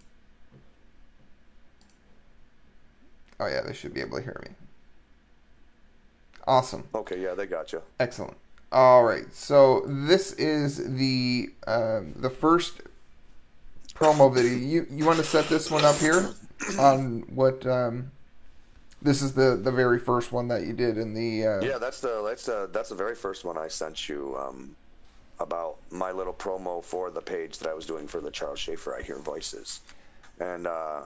[3.40, 4.52] Oh yeah, they should be able to hear me.
[6.46, 6.88] Awesome.
[6.94, 7.82] Okay, yeah, they got you.
[8.00, 8.36] Excellent.
[8.72, 9.34] All right.
[9.34, 12.82] So this is the um, the first
[13.96, 14.54] promo video.
[14.54, 16.34] You you want to set this one up here
[16.78, 17.66] on what?
[17.66, 18.12] Um,
[19.02, 21.48] this is the the very first one that you did in the.
[21.48, 24.76] Uh, Yeah, that's the that's the that's the very first one I sent you um,
[25.40, 28.96] about my little promo for the page that I was doing for the Charles Schaefer
[28.98, 29.82] I Hear Voices,
[30.40, 31.02] and uh,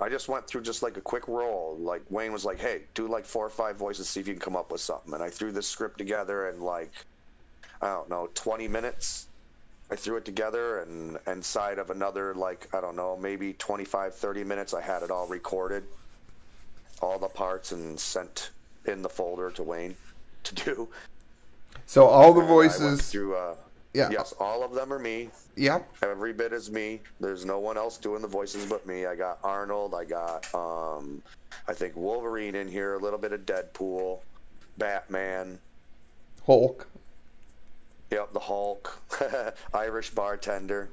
[0.00, 1.76] I just went through just like a quick roll.
[1.78, 4.40] Like Wayne was like, "Hey, do like four or five voices, see if you can
[4.40, 6.92] come up with something." And I threw this script together in like
[7.82, 9.26] I don't know, 20 minutes.
[9.90, 14.44] I threw it together, and inside of another like I don't know, maybe 25, 30
[14.44, 15.84] minutes, I had it all recorded,
[17.02, 18.50] all the parts, and sent
[18.86, 19.94] in the folder to Wayne
[20.44, 20.88] to do.
[21.86, 23.10] So all the And I went voices.
[23.10, 23.36] through.
[23.36, 23.54] Uh,
[23.94, 24.08] Yeah.
[24.10, 25.30] Yes, all of them are me.
[25.56, 25.88] Yep.
[26.02, 27.00] Every bit is me.
[27.20, 29.06] There's no one else doing the voices but me.
[29.06, 29.94] I got Arnold.
[29.94, 31.22] I got, um,
[31.68, 32.94] I think Wolverine in here.
[32.94, 34.18] A little bit of Deadpool,
[34.78, 35.60] Batman.
[36.44, 36.88] Hulk.
[38.10, 39.00] Yep, the Hulk,
[39.74, 40.88] Irish bartender,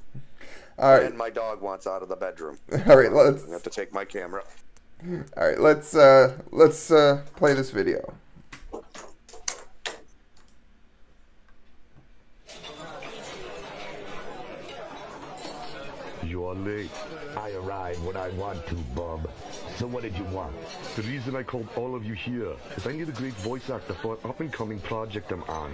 [0.79, 1.03] All right.
[1.03, 2.57] and my dog wants out of the bedroom.
[2.87, 3.11] All right.
[3.11, 3.45] Let's.
[3.47, 4.43] I have to take my camera.
[5.05, 5.59] All right.
[5.59, 5.95] Let's.
[5.95, 8.13] Uh, let's uh, play this video.
[16.53, 16.91] Late.
[17.37, 19.29] I arrive when I want to, bub.
[19.77, 20.53] So what did you want?
[20.95, 23.93] The reason I called all of you here is I need a great voice actor
[23.93, 25.73] for an up-and-coming project I'm on.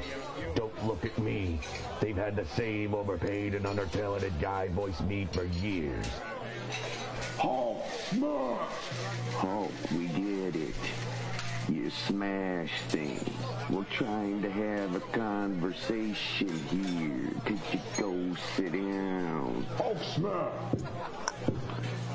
[0.56, 1.60] Don't look at me.
[2.00, 6.06] They've had the same overpaid and undertalented guy voice me for years.
[7.38, 8.72] Hulk smash!
[9.34, 10.76] Hulk, we did it.
[11.70, 13.28] You smash things.
[13.70, 17.32] We're trying to have a conversation here.
[17.44, 19.66] Could you go sit down?
[19.76, 20.82] Hulk smash!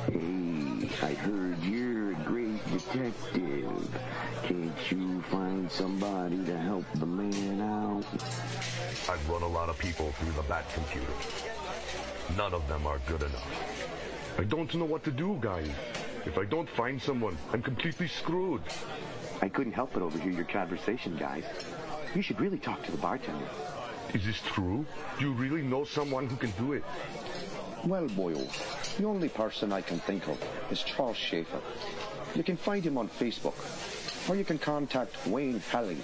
[0.07, 4.01] Hey, I heard you're a great detective.
[4.45, 8.05] Can't you find somebody to help the man out?
[9.11, 11.13] I've run a lot of people through the Bat computer.
[12.39, 14.39] None of them are good enough.
[14.39, 15.69] I don't know what to do, guys.
[16.25, 18.63] If I don't find someone, I'm completely screwed.
[19.43, 21.43] I couldn't help but overhear your conversation, guys.
[22.15, 23.45] You should really talk to the bartender.
[24.15, 24.87] Is this true?
[25.19, 26.85] Do you really know someone who can do it?
[27.85, 28.47] Well, boyo,
[28.97, 30.39] the only person I can think of
[30.71, 31.61] is Charles Schaefer.
[32.37, 33.59] You can find him on Facebook,
[34.31, 35.99] or you can contact Wayne Halley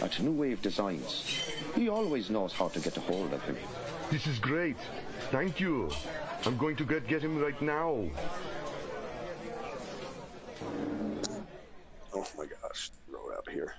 [0.00, 1.52] at New Wave Designs.
[1.74, 3.58] He always knows how to get a hold of him.
[4.10, 4.78] This is great.
[5.30, 5.90] Thank you.
[6.46, 8.08] I'm going to get, get him right now.
[12.12, 13.74] Oh my gosh, wrote up here.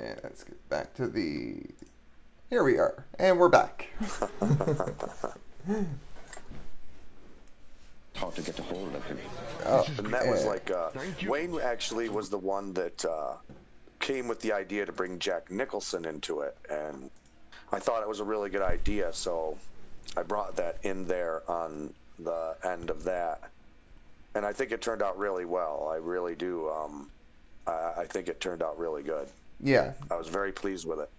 [0.00, 1.62] And let's get back to the.
[2.50, 3.88] Here we are, and we're back.
[8.14, 9.18] How to get a hold of him.
[9.64, 10.90] Oh, And that was like uh,
[11.26, 13.34] Wayne actually was the one that uh,
[14.00, 17.10] came with the idea to bring Jack Nicholson into it, and
[17.72, 19.56] I thought it was a really good idea, so
[20.16, 23.40] I brought that in there on the end of that,
[24.34, 25.90] and I think it turned out really well.
[25.92, 26.68] I really do.
[26.70, 27.10] Um,
[27.66, 29.28] I, I think it turned out really good.
[29.60, 29.92] Yeah.
[30.10, 31.10] I was very pleased with it.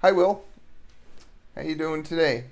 [0.00, 0.44] Hi, Will.
[1.54, 2.44] How you doing today?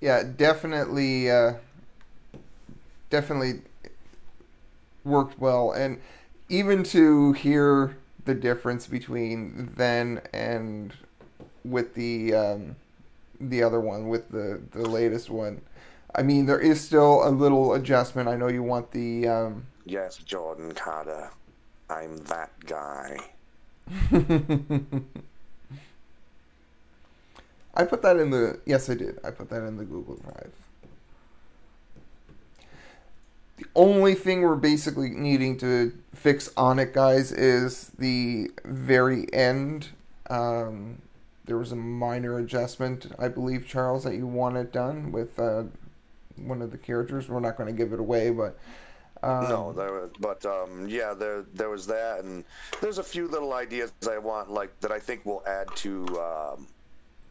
[0.00, 1.54] Yeah, definitely, uh,
[3.10, 3.62] definitely
[5.04, 6.00] worked well, and
[6.48, 7.97] even to hear
[8.28, 10.92] the difference between then and
[11.64, 12.76] with the um,
[13.40, 15.62] the other one, with the the latest one.
[16.14, 18.28] I mean, there is still a little adjustment.
[18.28, 21.30] I know you want the um, Yes, Jordan Carter.
[21.88, 23.16] I'm that guy.
[27.74, 29.18] I put that in the yes, I did.
[29.24, 30.52] I put that in the Google Drive.
[33.58, 39.88] The only thing we're basically needing to fix on it, guys, is the very end.
[40.30, 41.02] Um,
[41.44, 45.64] there was a minor adjustment, I believe, Charles, that you wanted done with uh,
[46.36, 47.28] one of the characters.
[47.28, 48.58] We're not going to give it away, but
[49.22, 52.44] um, No, there, but um, yeah, there there was that, and
[52.80, 56.68] there's a few little ideas I want, like that I think will add to um,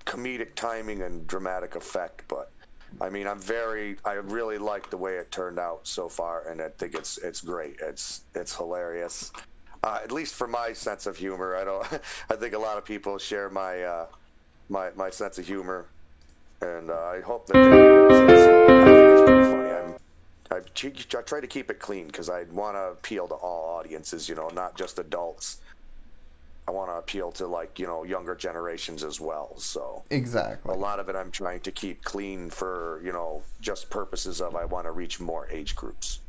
[0.06, 2.24] comedic timing and dramatic effect.
[2.28, 2.52] But
[3.02, 6.62] I mean, I'm very, I really like the way it turned out so far, and
[6.62, 7.76] I think it's it's great.
[7.82, 9.32] It's it's hilarious.
[9.84, 11.86] Uh, at least for my sense of humor, I don't.
[12.30, 14.08] I think a lot of people share my uh,
[14.70, 15.92] my my sense of humor,
[16.62, 17.58] and uh, I hope that.
[20.50, 20.62] I'm, I
[21.22, 24.48] try to keep it clean because I want to appeal to all audiences, you know,
[24.50, 25.60] not just adults.
[26.68, 29.58] I want to appeal to like you know younger generations as well.
[29.58, 30.74] So Exactly.
[30.74, 34.56] a lot of it I'm trying to keep clean for you know just purposes of
[34.56, 36.20] I want to reach more age groups.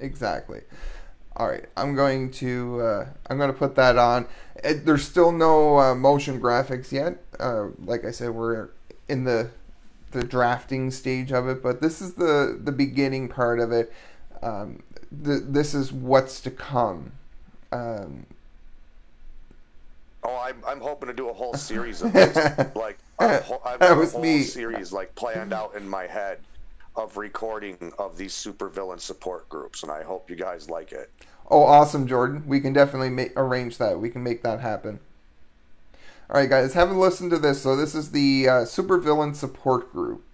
[0.00, 0.60] Exactly.
[1.36, 4.26] All right, I'm going to uh, I'm going to put that on.
[4.64, 7.18] Uh, There's still no uh, motion graphics yet.
[7.40, 8.68] Uh, like I said, we're
[9.08, 9.50] in the
[10.12, 13.92] the drafting stage of it, but this is the the beginning part of it.
[14.42, 14.84] Um,
[15.24, 17.12] th- this is what's to come.
[17.72, 18.26] Um,
[20.24, 22.50] Oh, I'm, I'm hoping to do a whole series of this.
[22.74, 24.42] like, I'm ho- I've That got a whole me.
[24.42, 26.40] series like planned out in my head
[26.96, 31.10] of recording of these supervillain support groups, and I hope you guys like it.
[31.50, 32.44] oh, awesome, Jordan.
[32.46, 34.00] We can definitely make, arrange that.
[34.00, 35.00] We can make that happen.
[36.30, 37.62] All right, guys, have a listen to this.
[37.62, 40.33] So this is the uh, supervillain support group.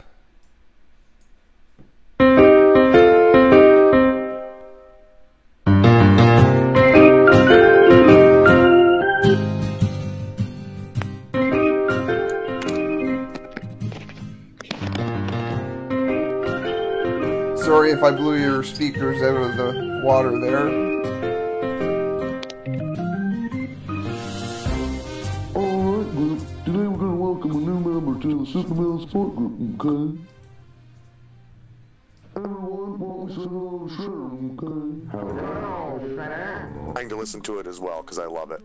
[18.01, 20.68] If I blew your speakers out of the water there.
[25.55, 26.40] Alright, group.
[26.64, 30.18] Today we're gonna welcome a new member to the Superman Support Group, okay?
[32.36, 34.59] Everyone, while we say hello to Sharon,
[36.88, 37.07] okay?
[37.07, 38.62] To listen to it as well because I love it.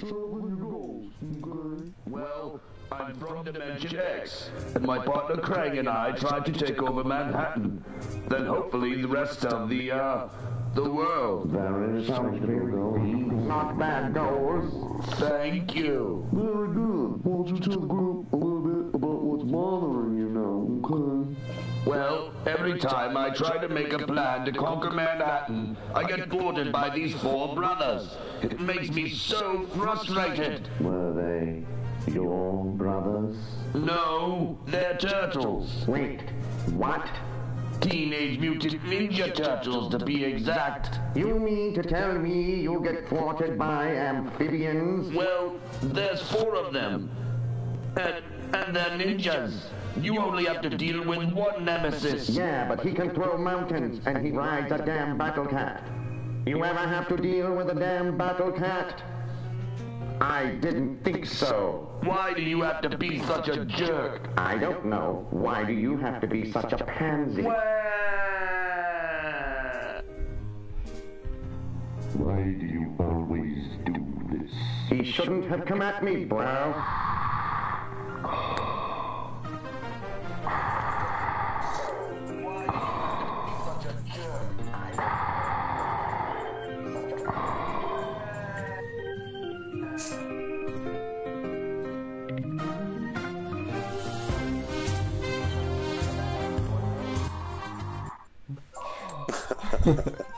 [0.00, 1.12] Sharon, your goals,
[1.42, 1.92] okay?
[2.06, 2.58] Well,
[3.02, 7.84] I'm from Dimension X, and my partner Krang and I tried to take over Manhattan.
[8.28, 10.28] Then hopefully the rest of the, uh,
[10.76, 11.52] the world.
[11.52, 15.04] There is something Not bad goals.
[15.16, 16.28] Thank you.
[16.32, 17.24] Very good.
[17.24, 21.36] Why don't you tell the group a little bit about what's bothering you now, okay?
[21.84, 26.70] Well, every time I try to make a plan to conquer Manhattan, I get thwarted
[26.70, 28.16] by these four brothers.
[28.42, 30.68] It makes me so frustrated.
[30.80, 31.64] Were they
[32.06, 33.36] your brothers?
[33.74, 35.86] No, they're turtles.
[35.86, 36.22] Wait,
[36.74, 37.08] what?
[37.80, 41.00] Teenage Mutant Ninja Turtles, to be exact.
[41.16, 45.12] You mean to tell me you get thwarted by amphibians?
[45.12, 47.10] Well, there's four of them.
[47.96, 48.22] And,
[48.54, 49.64] and they're ninjas.
[50.00, 52.28] You only have to deal with one nemesis.
[52.28, 55.82] Yeah, but he can throw mountains, and he rides a damn battle cat.
[56.46, 59.02] You ever have to deal with a damn battle cat?
[60.22, 61.90] I didn't think so.
[62.04, 64.28] Why do you have to be such a jerk?
[64.36, 65.26] I don't know.
[65.30, 67.42] Why do you have to be such a pansy?
[67.42, 67.56] Why
[72.60, 73.94] do you always do
[74.30, 74.52] this?
[74.88, 76.72] He shouldn't have come at me, bro.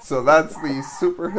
[0.05, 1.31] So that's the super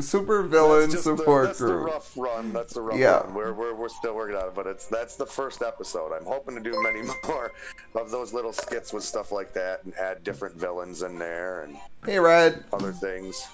[0.00, 1.80] super villain Just the- support that's group.
[1.86, 2.52] the rough run.
[2.52, 3.16] That's the rough Yeah.
[3.22, 3.34] run.
[3.34, 6.12] We're, we're, we're still working on it, but it's that's the first episode.
[6.12, 7.52] I'm hoping to do many more
[7.96, 11.76] of those little skits with stuff like that and add different villains in there and
[12.04, 13.44] Hey, Red, other things.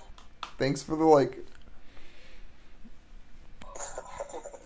[0.58, 1.38] Thanks for the like.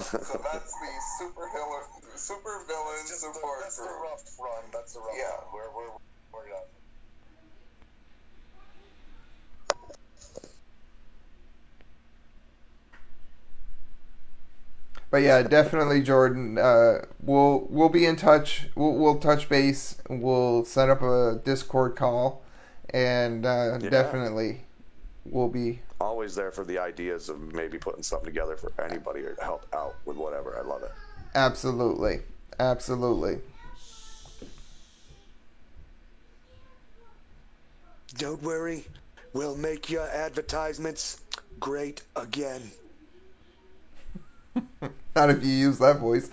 [0.00, 1.82] So that's the super villain,
[2.16, 4.02] super villain support that's the group.
[4.02, 4.64] rough run.
[4.72, 5.30] That's the rough Yeah.
[5.30, 5.44] run.
[5.54, 5.90] We're, we're
[6.32, 6.68] working on it.
[15.16, 16.58] But yeah, definitely, Jordan.
[16.58, 18.68] Uh, we'll we'll be in touch.
[18.74, 19.96] We'll we'll touch base.
[20.10, 22.44] We'll set up a Discord call,
[22.90, 23.88] and uh, Yeah.
[23.88, 24.60] definitely
[25.24, 25.80] we'll be.
[26.02, 29.94] Always there for the ideas of maybe putting something together for anybody to help out
[30.04, 30.58] with whatever.
[30.62, 30.92] I love it.
[31.34, 32.20] Absolutely,
[32.58, 33.38] absolutely.
[38.18, 38.84] Don't worry,
[39.32, 41.22] we'll make your advertisements
[41.58, 42.60] great again.
[45.14, 46.28] Not if you use that voice.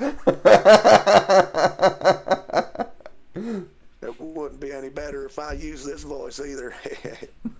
[4.01, 6.75] It wouldn't be any better if I used this voice either.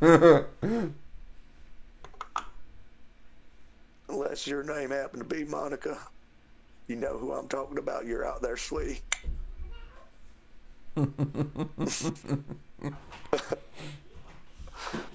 [4.10, 5.98] Unless your name happened to be Monica.
[6.88, 8.06] You know who I'm talking about.
[8.06, 9.00] You're out there, sweetie.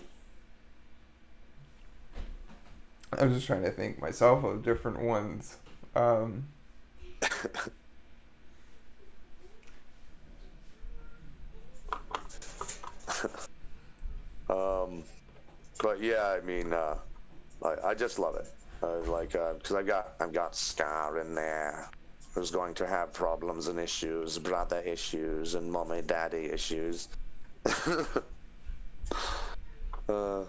[3.12, 5.56] I'm just trying to think myself of different ones.
[5.94, 6.46] Um,
[14.50, 15.04] Um,
[15.82, 16.96] but yeah, I mean, uh,
[17.62, 18.48] I, I just love it.
[18.82, 21.90] Uh, like, because I got I've got Scar in there,
[22.34, 27.09] who's going to have problems and issues, brother issues, and mommy daddy issues.
[30.09, 30.44] uh,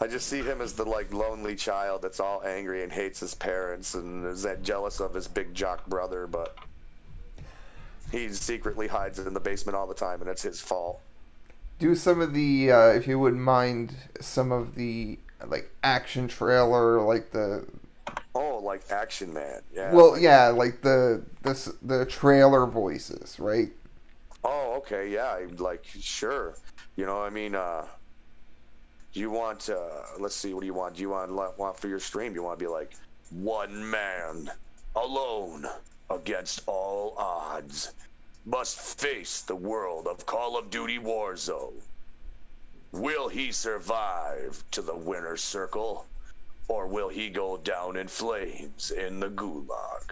[0.00, 3.34] I just see him as the like lonely child that's all angry and hates his
[3.34, 6.56] parents and is that jealous of his big jock brother, but
[8.10, 11.00] he secretly hides in the basement all the time, and it's his fault.
[11.78, 17.00] Do some of the, uh, if you wouldn't mind, some of the like action trailer,
[17.00, 17.64] like the.
[18.34, 19.92] Oh, like Action Man, yeah.
[19.92, 23.70] Well, like- yeah, like the this the trailer voices, right?
[24.44, 26.54] Oh, okay, yeah, like sure.
[26.96, 27.86] You know, I mean, uh,
[29.20, 29.70] you want?
[29.70, 30.96] Uh, let's see, what do you want?
[30.96, 32.34] Do you want want for your stream?
[32.34, 32.94] You want to be like
[33.30, 34.50] one man,
[34.96, 35.66] alone,
[36.10, 37.92] against all odds,
[38.44, 41.80] must face the world of Call of Duty Warzone.
[42.92, 46.06] Will he survive to the winner's circle,
[46.68, 50.10] or will he go down in flames in the gulag?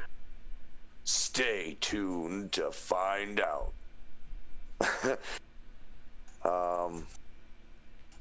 [1.04, 3.72] Stay tuned to find out.
[6.44, 7.06] um,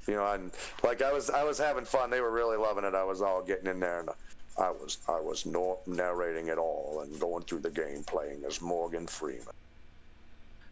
[0.08, 0.52] you know, and
[0.84, 2.10] like I was, I was having fun.
[2.10, 2.96] They were really loving it.
[2.96, 4.10] I was all getting in there, and
[4.58, 9.08] I was, I was narrating it all and going through the game, playing as Morgan
[9.08, 9.54] Freeman.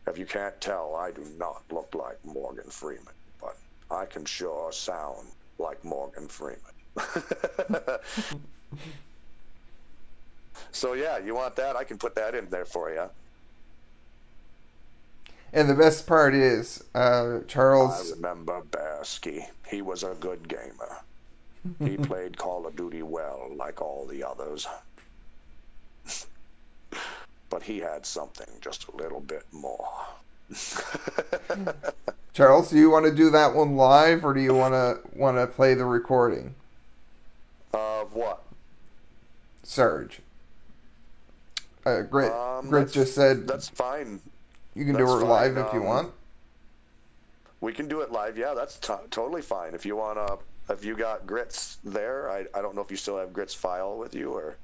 [0.07, 3.57] If you can't tell, I do not look like Morgan Freeman, but
[3.91, 5.27] I can sure sound
[5.59, 6.59] like Morgan Freeman.
[10.71, 11.75] so yeah, you want that?
[11.75, 13.09] I can put that in there for you.
[15.51, 18.11] And the best part is, uh, I Charles.
[18.13, 19.45] remember Barsky.
[19.67, 20.97] He was a good gamer.
[21.79, 24.67] He played Call of Duty well, like all the others.
[27.49, 29.89] but he had something just a little bit more.
[32.33, 35.37] Charles, do you want to do that one live, or do you want to want
[35.37, 36.53] to play the recording?
[37.73, 38.43] Of what?
[39.63, 40.19] Surge.
[41.85, 44.21] Uh, Grit, Um, Grit just said That's fine.
[44.79, 46.13] You can do that's it live fine, if you um, want.
[47.61, 48.37] We can do it live.
[48.37, 49.73] Yeah, that's t- totally fine.
[49.73, 50.37] If you wanna,
[50.69, 53.97] if you got grits there, I, I don't know if you still have grits file
[53.97, 54.55] with you or.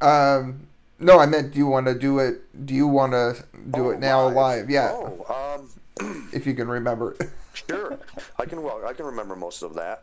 [0.00, 0.66] Um,
[0.98, 2.42] no, I meant, do you want to do it?
[2.66, 4.34] Do you want to do Oh, it now live.
[4.34, 4.70] live?
[4.70, 5.58] Yeah, Oh,
[6.00, 7.16] um, if you can remember
[7.54, 7.98] sure.
[8.38, 10.02] I can well, I can remember most of that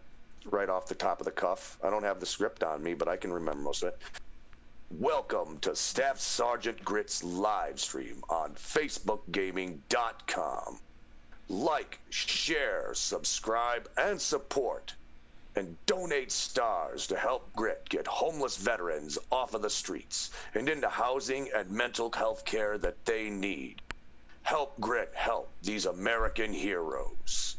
[0.52, 1.78] right off the top of the cuff.
[1.84, 4.00] I don't have the script on me, but I can remember most of it.
[5.00, 10.80] Welcome to Staff Sergeant Grit's live stream on FacebookGaming.com.
[11.50, 14.94] Like, share, subscribe, and support.
[15.56, 20.90] And donate stars to help Grit get homeless veterans off of the streets and into
[20.90, 23.82] housing and mental health care that they need.
[24.44, 27.56] Help Grit help these American heroes.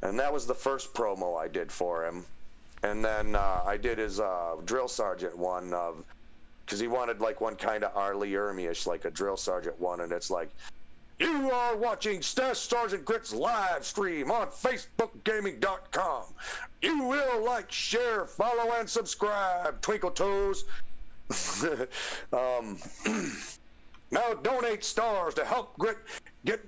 [0.00, 2.24] And that was the first promo I did for him.
[2.82, 6.02] And then uh, I did his uh, drill sergeant one of
[6.64, 8.14] because he wanted like one kind of R.
[8.14, 10.50] Lee Ermey-ish, like a drill sergeant one, and it's like,
[11.18, 16.24] you are watching Staff Sergeant Grit's live stream on FacebookGaming.com.
[16.80, 20.64] You will like, share, follow, and subscribe, Twinkle Toes.
[22.32, 22.76] um,
[24.10, 25.98] now donate stars to help Grit
[26.44, 26.60] get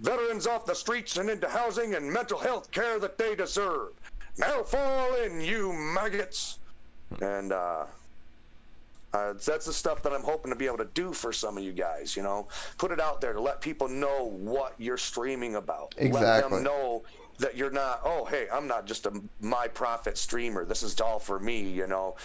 [0.00, 3.92] veterans off the streets and into housing and mental health care that they deserve.
[4.36, 6.58] Now fall in, you maggots.
[7.20, 7.84] And uh,
[9.14, 11.64] uh, that's the stuff that I'm hoping to be able to do for some of
[11.64, 12.16] you guys.
[12.16, 12.48] You know,
[12.78, 15.94] put it out there to let people know what you're streaming about.
[16.22, 17.02] Let them know
[17.38, 18.00] that you're not.
[18.04, 20.64] Oh, hey, I'm not just a my profit streamer.
[20.64, 21.60] This is all for me.
[21.60, 22.16] You know,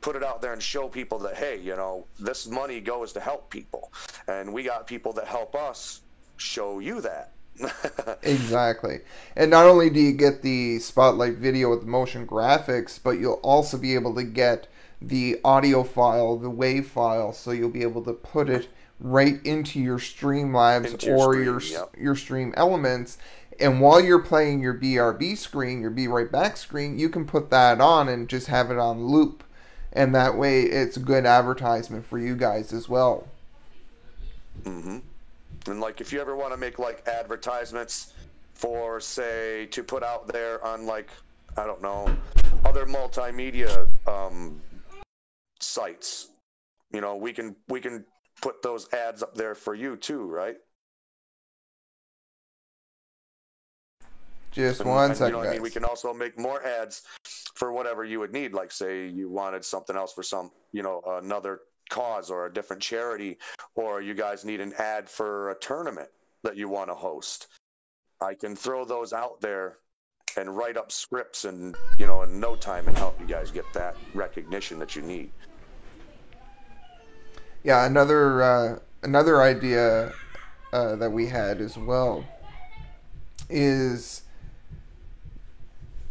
[0.00, 3.20] put it out there and show people that hey, you know, this money goes to
[3.20, 3.92] help people,
[4.28, 6.00] and we got people that help us.
[6.36, 7.33] Show you that.
[8.22, 9.00] Exactly.
[9.36, 13.76] And not only do you get the spotlight video with motion graphics, but you'll also
[13.76, 14.66] be able to get
[15.00, 19.78] the audio file, the WAV file, so you'll be able to put it right into
[19.80, 21.94] your Streamlabs Into your or stream, your yep.
[21.98, 23.18] your stream elements.
[23.60, 27.50] And while you're playing your BRB screen, your Be Right Back screen, you can put
[27.50, 29.44] that on and just have it on loop.
[29.92, 33.28] And that way it's a good advertisement for you guys as well.
[34.64, 34.98] hmm
[35.66, 38.12] And like, if you ever want to make like advertisements
[38.54, 41.10] for, say, to put out there on like,
[41.56, 42.14] I don't know,
[42.64, 44.60] other multimedia um,
[45.60, 46.30] sites,
[46.92, 48.04] you know, we can we can
[48.42, 50.56] put those ads up there for you too, right?
[54.50, 57.02] Just And- one and, second, You know, I mean, we can also make more ads
[57.54, 58.52] for whatever you would need.
[58.52, 61.60] Like, say you wanted something else for some, you know, another
[61.94, 63.38] cause or a different charity,
[63.76, 66.08] or you guys need an ad for a tournament
[66.42, 67.46] that you want to host.
[68.20, 69.78] I can throw those out there
[70.36, 73.64] and write up scripts and you know in no time and help you guys get
[73.74, 75.30] that recognition that you need.
[77.62, 80.12] Yeah, another uh, another idea
[80.72, 82.24] uh, that we had as well
[83.48, 84.22] is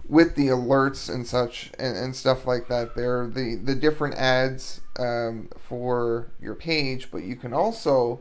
[0.08, 2.96] with the alerts and such and, and stuff like that.
[2.96, 8.20] There are the the different ads um, for your page, but you can also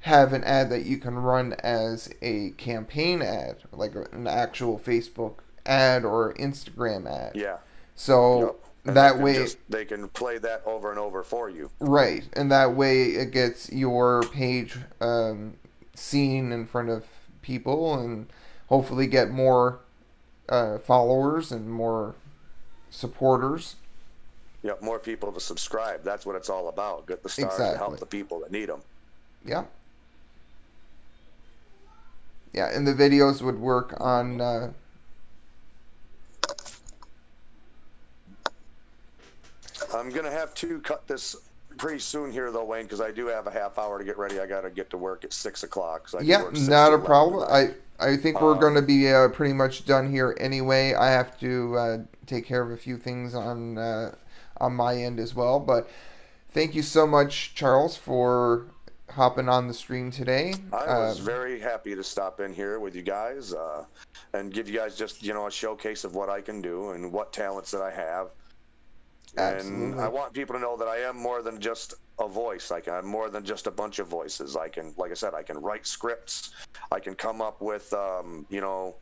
[0.00, 5.34] have an ad that you can run as a campaign ad, like an actual Facebook
[5.66, 7.32] ad or Instagram ad.
[7.34, 7.58] Yeah.
[7.94, 8.94] So Yep.
[8.94, 11.70] That way, just- they can play that over and over for you.
[11.80, 15.58] right, and that way it gets your page um,
[15.94, 17.04] seen in front of
[17.42, 18.32] people, and
[18.70, 19.80] hopefully get more
[20.50, 22.14] uh, followers and more
[22.90, 23.76] supporters.
[24.62, 26.04] Yep, more people to subscribe.
[26.04, 27.06] That's what it's all about.
[27.06, 28.82] Get the stars to help the people that need them.
[29.44, 29.64] Yeah.
[32.52, 34.40] Yeah, and the videos would work on.
[34.40, 34.72] Uh,
[39.94, 41.36] I'm gonna have to cut this
[41.80, 44.38] pretty soon here, though, Wayne, because I do have a half hour to get ready.
[44.38, 46.08] I gotta get to work at six o'clock.
[46.22, 47.44] yeah, work not a problem.
[47.46, 47.74] tonight.
[47.98, 50.94] I I think we're Um, going to be uh, pretty much done here anyway.
[50.94, 54.14] I have to uh, take care of a few things on uh,
[54.58, 55.58] on my end as well.
[55.60, 55.88] But
[56.50, 58.66] thank you so much, Charles, for
[59.10, 60.54] hopping on the stream today.
[60.72, 63.84] I was Um, very happy to stop in here with you guys uh,
[64.34, 67.12] and give you guys just you know a showcase of what I can do and
[67.12, 68.30] what talents that I have.
[69.36, 70.02] And Absolutely.
[70.02, 72.70] I want people to know that I am more than just a voice.
[72.70, 74.56] I can, I'm more than just a bunch of voices.
[74.56, 76.50] I can, like I said, I can write scripts.
[76.90, 78.96] I can come up with, um, you know,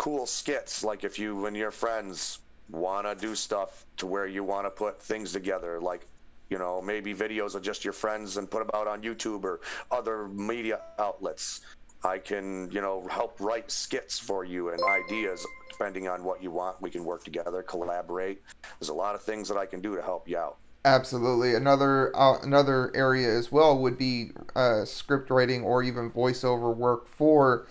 [0.00, 0.82] cool skits.
[0.82, 2.38] Like if you and your friends
[2.70, 6.06] want to do stuff to where you want to put things together, like
[6.48, 9.60] you know maybe videos of just your friends and put them out on YouTube or
[9.90, 11.60] other media outlets.
[12.02, 15.44] I can you know help write skits for you and ideas
[15.80, 16.80] depending on what you want.
[16.82, 18.42] We can work together, collaborate.
[18.78, 20.58] There's a lot of things that I can do to help you out.
[20.84, 21.54] Absolutely.
[21.54, 27.08] Another uh, another area as well would be uh, script writing or even voiceover work
[27.08, 27.66] for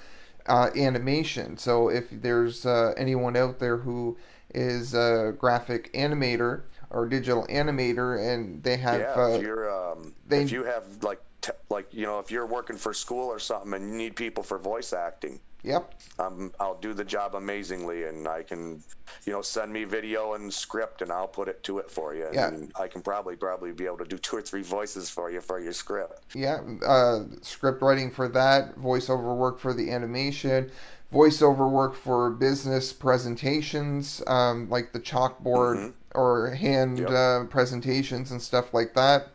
[0.47, 1.57] uh, animation.
[1.57, 4.17] So if there's uh, anyone out there who
[4.55, 10.15] is a graphic animator or digital animator and they have yeah, uh, if you're um,
[10.27, 13.37] they- if you have like te- like you know if you're working for school or
[13.39, 18.03] something and you need people for voice acting, yep um, I'll do the job amazingly,
[18.03, 18.83] and I can,
[19.25, 22.27] you know, send me video and script, and I'll put it to it for you.
[22.33, 22.49] Yeah.
[22.49, 25.39] And I can probably probably be able to do two or three voices for you
[25.39, 26.35] for your script.
[26.35, 30.71] Yeah, uh, script writing for that, voiceover work for the animation,
[31.13, 37.09] voiceover work for business presentations, um, like the chalkboard or hand Yep.
[37.09, 39.29] uh, presentations and stuff like that,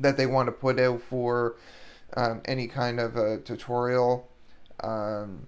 [0.00, 1.56] that they want to put out for
[2.16, 4.28] um, any kind of a tutorial.
[4.82, 5.46] Um,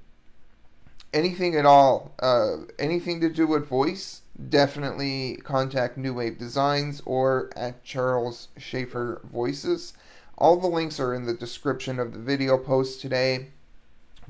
[1.12, 7.51] anything at all, uh, anything to do with voice, definitely contact New Wave Designs or
[7.57, 9.95] at Charles Schaefer Voices.
[10.37, 13.49] All the links are in the description of the video post today.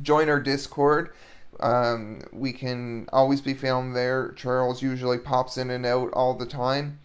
[0.02, 1.14] Join our Discord.
[1.61, 4.32] Um, we can always be found there.
[4.32, 6.98] Charles usually pops in and out all the time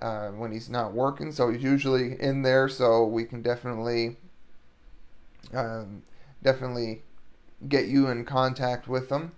[0.00, 2.68] uh, when he's not working, so he's usually in there.
[2.68, 4.16] So we can definitely,
[5.52, 6.02] um,
[6.42, 7.02] definitely
[7.68, 9.32] get you in contact with them.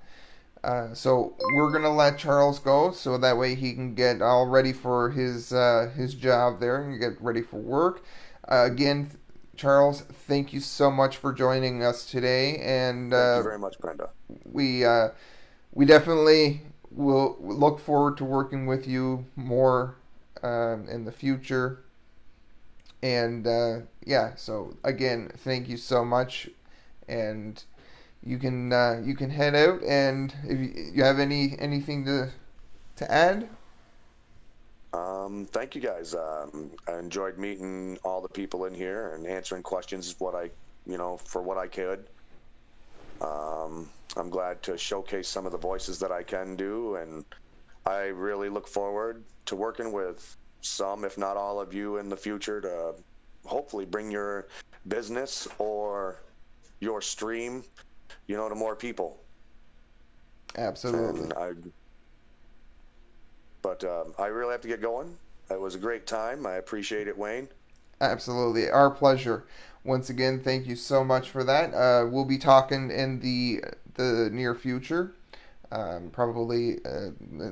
[0.65, 4.73] Uh, so we're gonna let Charles go, so that way he can get all ready
[4.73, 8.03] for his uh, his job there and get ready for work.
[8.49, 9.11] Uh, again,
[9.57, 13.79] Charles, thank you so much for joining us today, and Thank uh, you very much,
[13.79, 14.11] Brenda.
[14.45, 15.11] we uh,
[15.73, 19.97] we definitely will look forward to working with you more
[20.43, 21.85] um, in the future.
[23.03, 26.49] And uh, yeah, so again, thank you so much,
[27.07, 27.63] and
[28.29, 29.83] you can uh, you can head out.
[29.83, 32.31] And if you, you have any anything to
[32.97, 33.49] to add,
[34.93, 36.15] Um, thank you guys.
[36.15, 40.15] Um, I enjoyed meeting all the people in here and answering questions.
[40.19, 40.51] What I,
[40.87, 42.09] you know, for what I could.
[43.21, 47.25] Um, I'm glad to showcase some of the voices that I can do, and
[47.85, 52.17] I really look forward to working with some, if not all of you, in the
[52.17, 52.95] future to
[53.45, 54.49] hopefully bring your
[54.87, 56.21] business or
[56.81, 57.65] your stream,
[58.29, 59.21] you know, to more people.
[60.57, 61.23] absolutely.
[61.23, 61.53] And I,
[63.63, 65.17] but um, I really have to get going.
[65.51, 66.47] It was a great time.
[66.47, 67.49] I appreciate it, Wayne.
[68.01, 69.45] Absolutely, our pleasure.
[69.85, 71.75] Once again, thank you so much for that.
[71.75, 73.63] Uh, we'll be talking in the
[73.95, 75.15] the near future,
[75.73, 77.11] um, probably uh,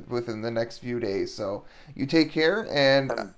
[0.08, 1.34] within the next few days.
[1.34, 1.64] So
[1.96, 3.34] you take care, and Um,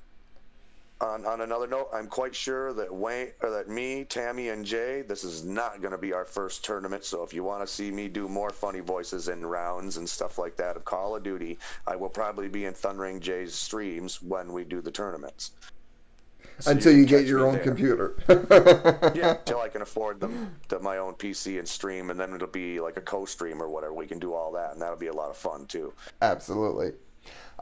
[1.00, 5.02] on, on another note, I'm quite sure that Wayne or that me, Tammy, and Jay,
[5.02, 7.04] this is not going to be our first tournament.
[7.04, 10.38] So if you want to see me do more funny voices in rounds and stuff
[10.38, 14.52] like that of Call of Duty, I will probably be in Thundering Jay's streams when
[14.52, 15.52] we do the tournaments.
[16.60, 17.62] So Until you, can get your own there.
[17.62, 18.16] computer.
[19.14, 22.48] yeah, until I can afford them, the, my own PC and stream, and then it'll
[22.48, 23.94] be like a co-stream or whatever.
[23.94, 25.92] We can do all that, and that'll be a lot of fun too.
[26.20, 26.92] Absolutely.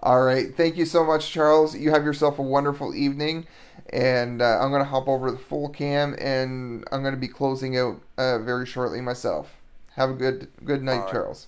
[0.02, 0.54] All right.
[0.54, 1.76] Thank you so much, Charles.
[1.76, 3.46] You have yourself a wonderful evening.
[3.90, 7.20] And uh, I'm going to hop over to the full cam and I'm going to
[7.20, 9.54] be closing out uh, very shortly myself.
[9.94, 11.10] Have a good good night, right.
[11.12, 11.46] Charles.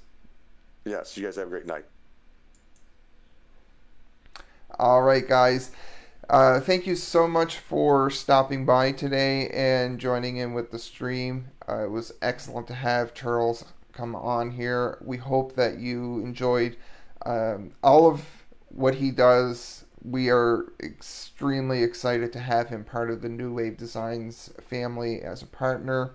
[0.85, 1.85] Yes, you guys have a great night.
[4.79, 5.73] All right, guys.
[6.31, 11.49] Uh, thank you so much for stopping by today and joining in with the stream.
[11.69, 14.99] Uh, it was excellent to have Charles come on here.
[15.01, 16.77] We hope that you enjoyed
[17.27, 18.38] um, all of
[18.71, 19.85] what he does.
[20.03, 25.43] We are extremely excited to have him part of the New Wave Designs family as
[25.43, 26.13] a partner.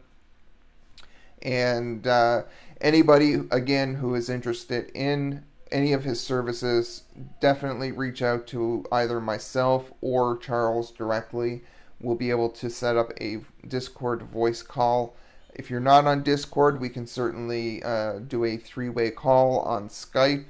[1.42, 2.44] And uh,
[2.80, 7.04] anybody, again, who is interested in any of his services,
[7.42, 11.64] definitely reach out to either myself or Charles directly.
[12.00, 15.16] We'll be able to set up a Discord voice call.
[15.54, 19.90] If you're not on Discord, we can certainly uh, do a three way call on
[19.90, 20.46] Skype.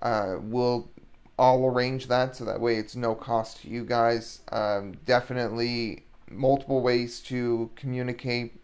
[0.00, 0.90] Uh, we'll
[1.38, 4.40] all arrange that so that way it's no cost to you guys.
[4.50, 8.62] Um, definitely multiple ways to communicate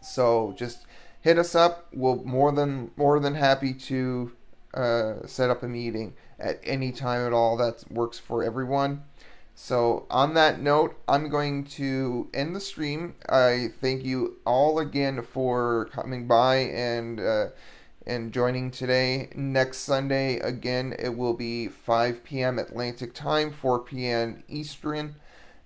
[0.00, 0.86] so just
[1.20, 1.88] hit us up.
[1.92, 4.32] We'll more than more than happy to
[4.74, 9.04] uh, set up a meeting at any time at all that works for everyone.
[9.54, 13.14] So on that note, I'm going to end the stream.
[13.28, 17.46] I thank you all again for coming by and uh,
[18.06, 19.30] and joining today.
[19.34, 22.58] Next Sunday, again, it will be 5 p.m.
[22.58, 24.42] Atlantic time, 4 p.m.
[24.48, 25.16] Eastern.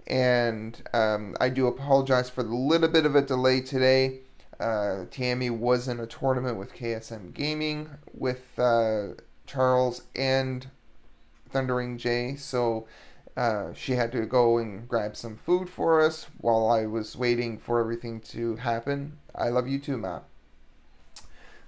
[0.06, 4.20] And um, I do apologize for the little bit of a delay today.
[4.60, 9.08] Uh, Tammy was in a tournament with KSM Gaming with uh,
[9.46, 10.68] Charles and
[11.50, 12.86] Thundering Jay, so
[13.36, 17.58] uh, she had to go and grab some food for us while I was waiting
[17.58, 19.18] for everything to happen.
[19.34, 20.20] I love you too, Ma.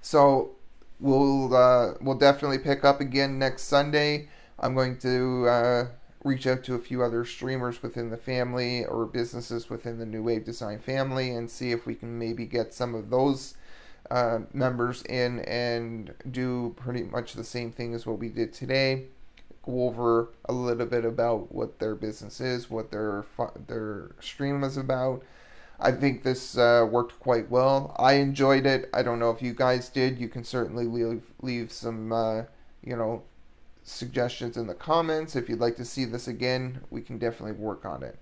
[0.00, 0.55] So
[1.00, 4.28] we'll uh, we'll definitely pick up again next Sunday.
[4.58, 5.86] I'm going to uh,
[6.24, 10.22] reach out to a few other streamers within the family or businesses within the New
[10.22, 13.54] Wave Design family and see if we can maybe get some of those
[14.10, 19.04] uh, members in and do pretty much the same thing as what we did today.
[19.64, 23.24] Go over a little bit about what their business is, what their
[23.66, 25.22] their stream is about.
[25.78, 27.94] I think this uh, worked quite well.
[27.98, 28.88] I enjoyed it.
[28.94, 30.18] I don't know if you guys did.
[30.18, 32.44] You can certainly leave leave some uh,
[32.82, 33.22] you know
[33.82, 35.36] suggestions in the comments.
[35.36, 38.18] If you'd like to see this again, we can definitely work on it.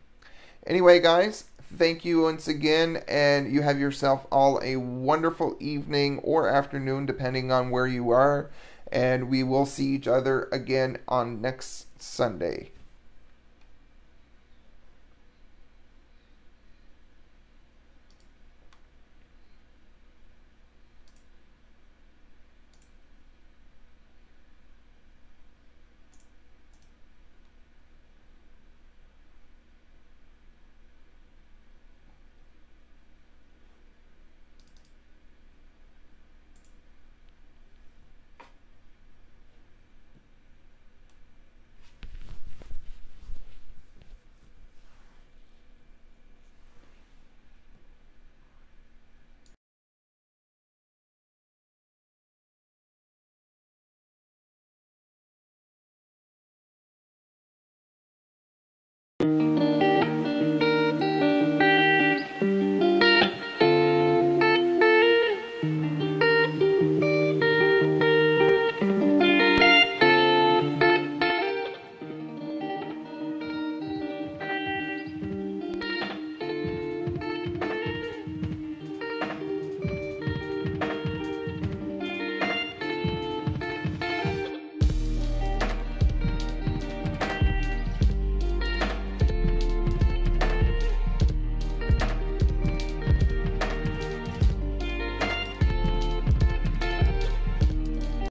[0.66, 1.44] Anyway, guys,
[1.74, 7.52] thank you once again, and you have yourself all a wonderful evening or afternoon, depending
[7.52, 8.50] on where you are.
[8.90, 12.73] And we will see each other again on next Sunday.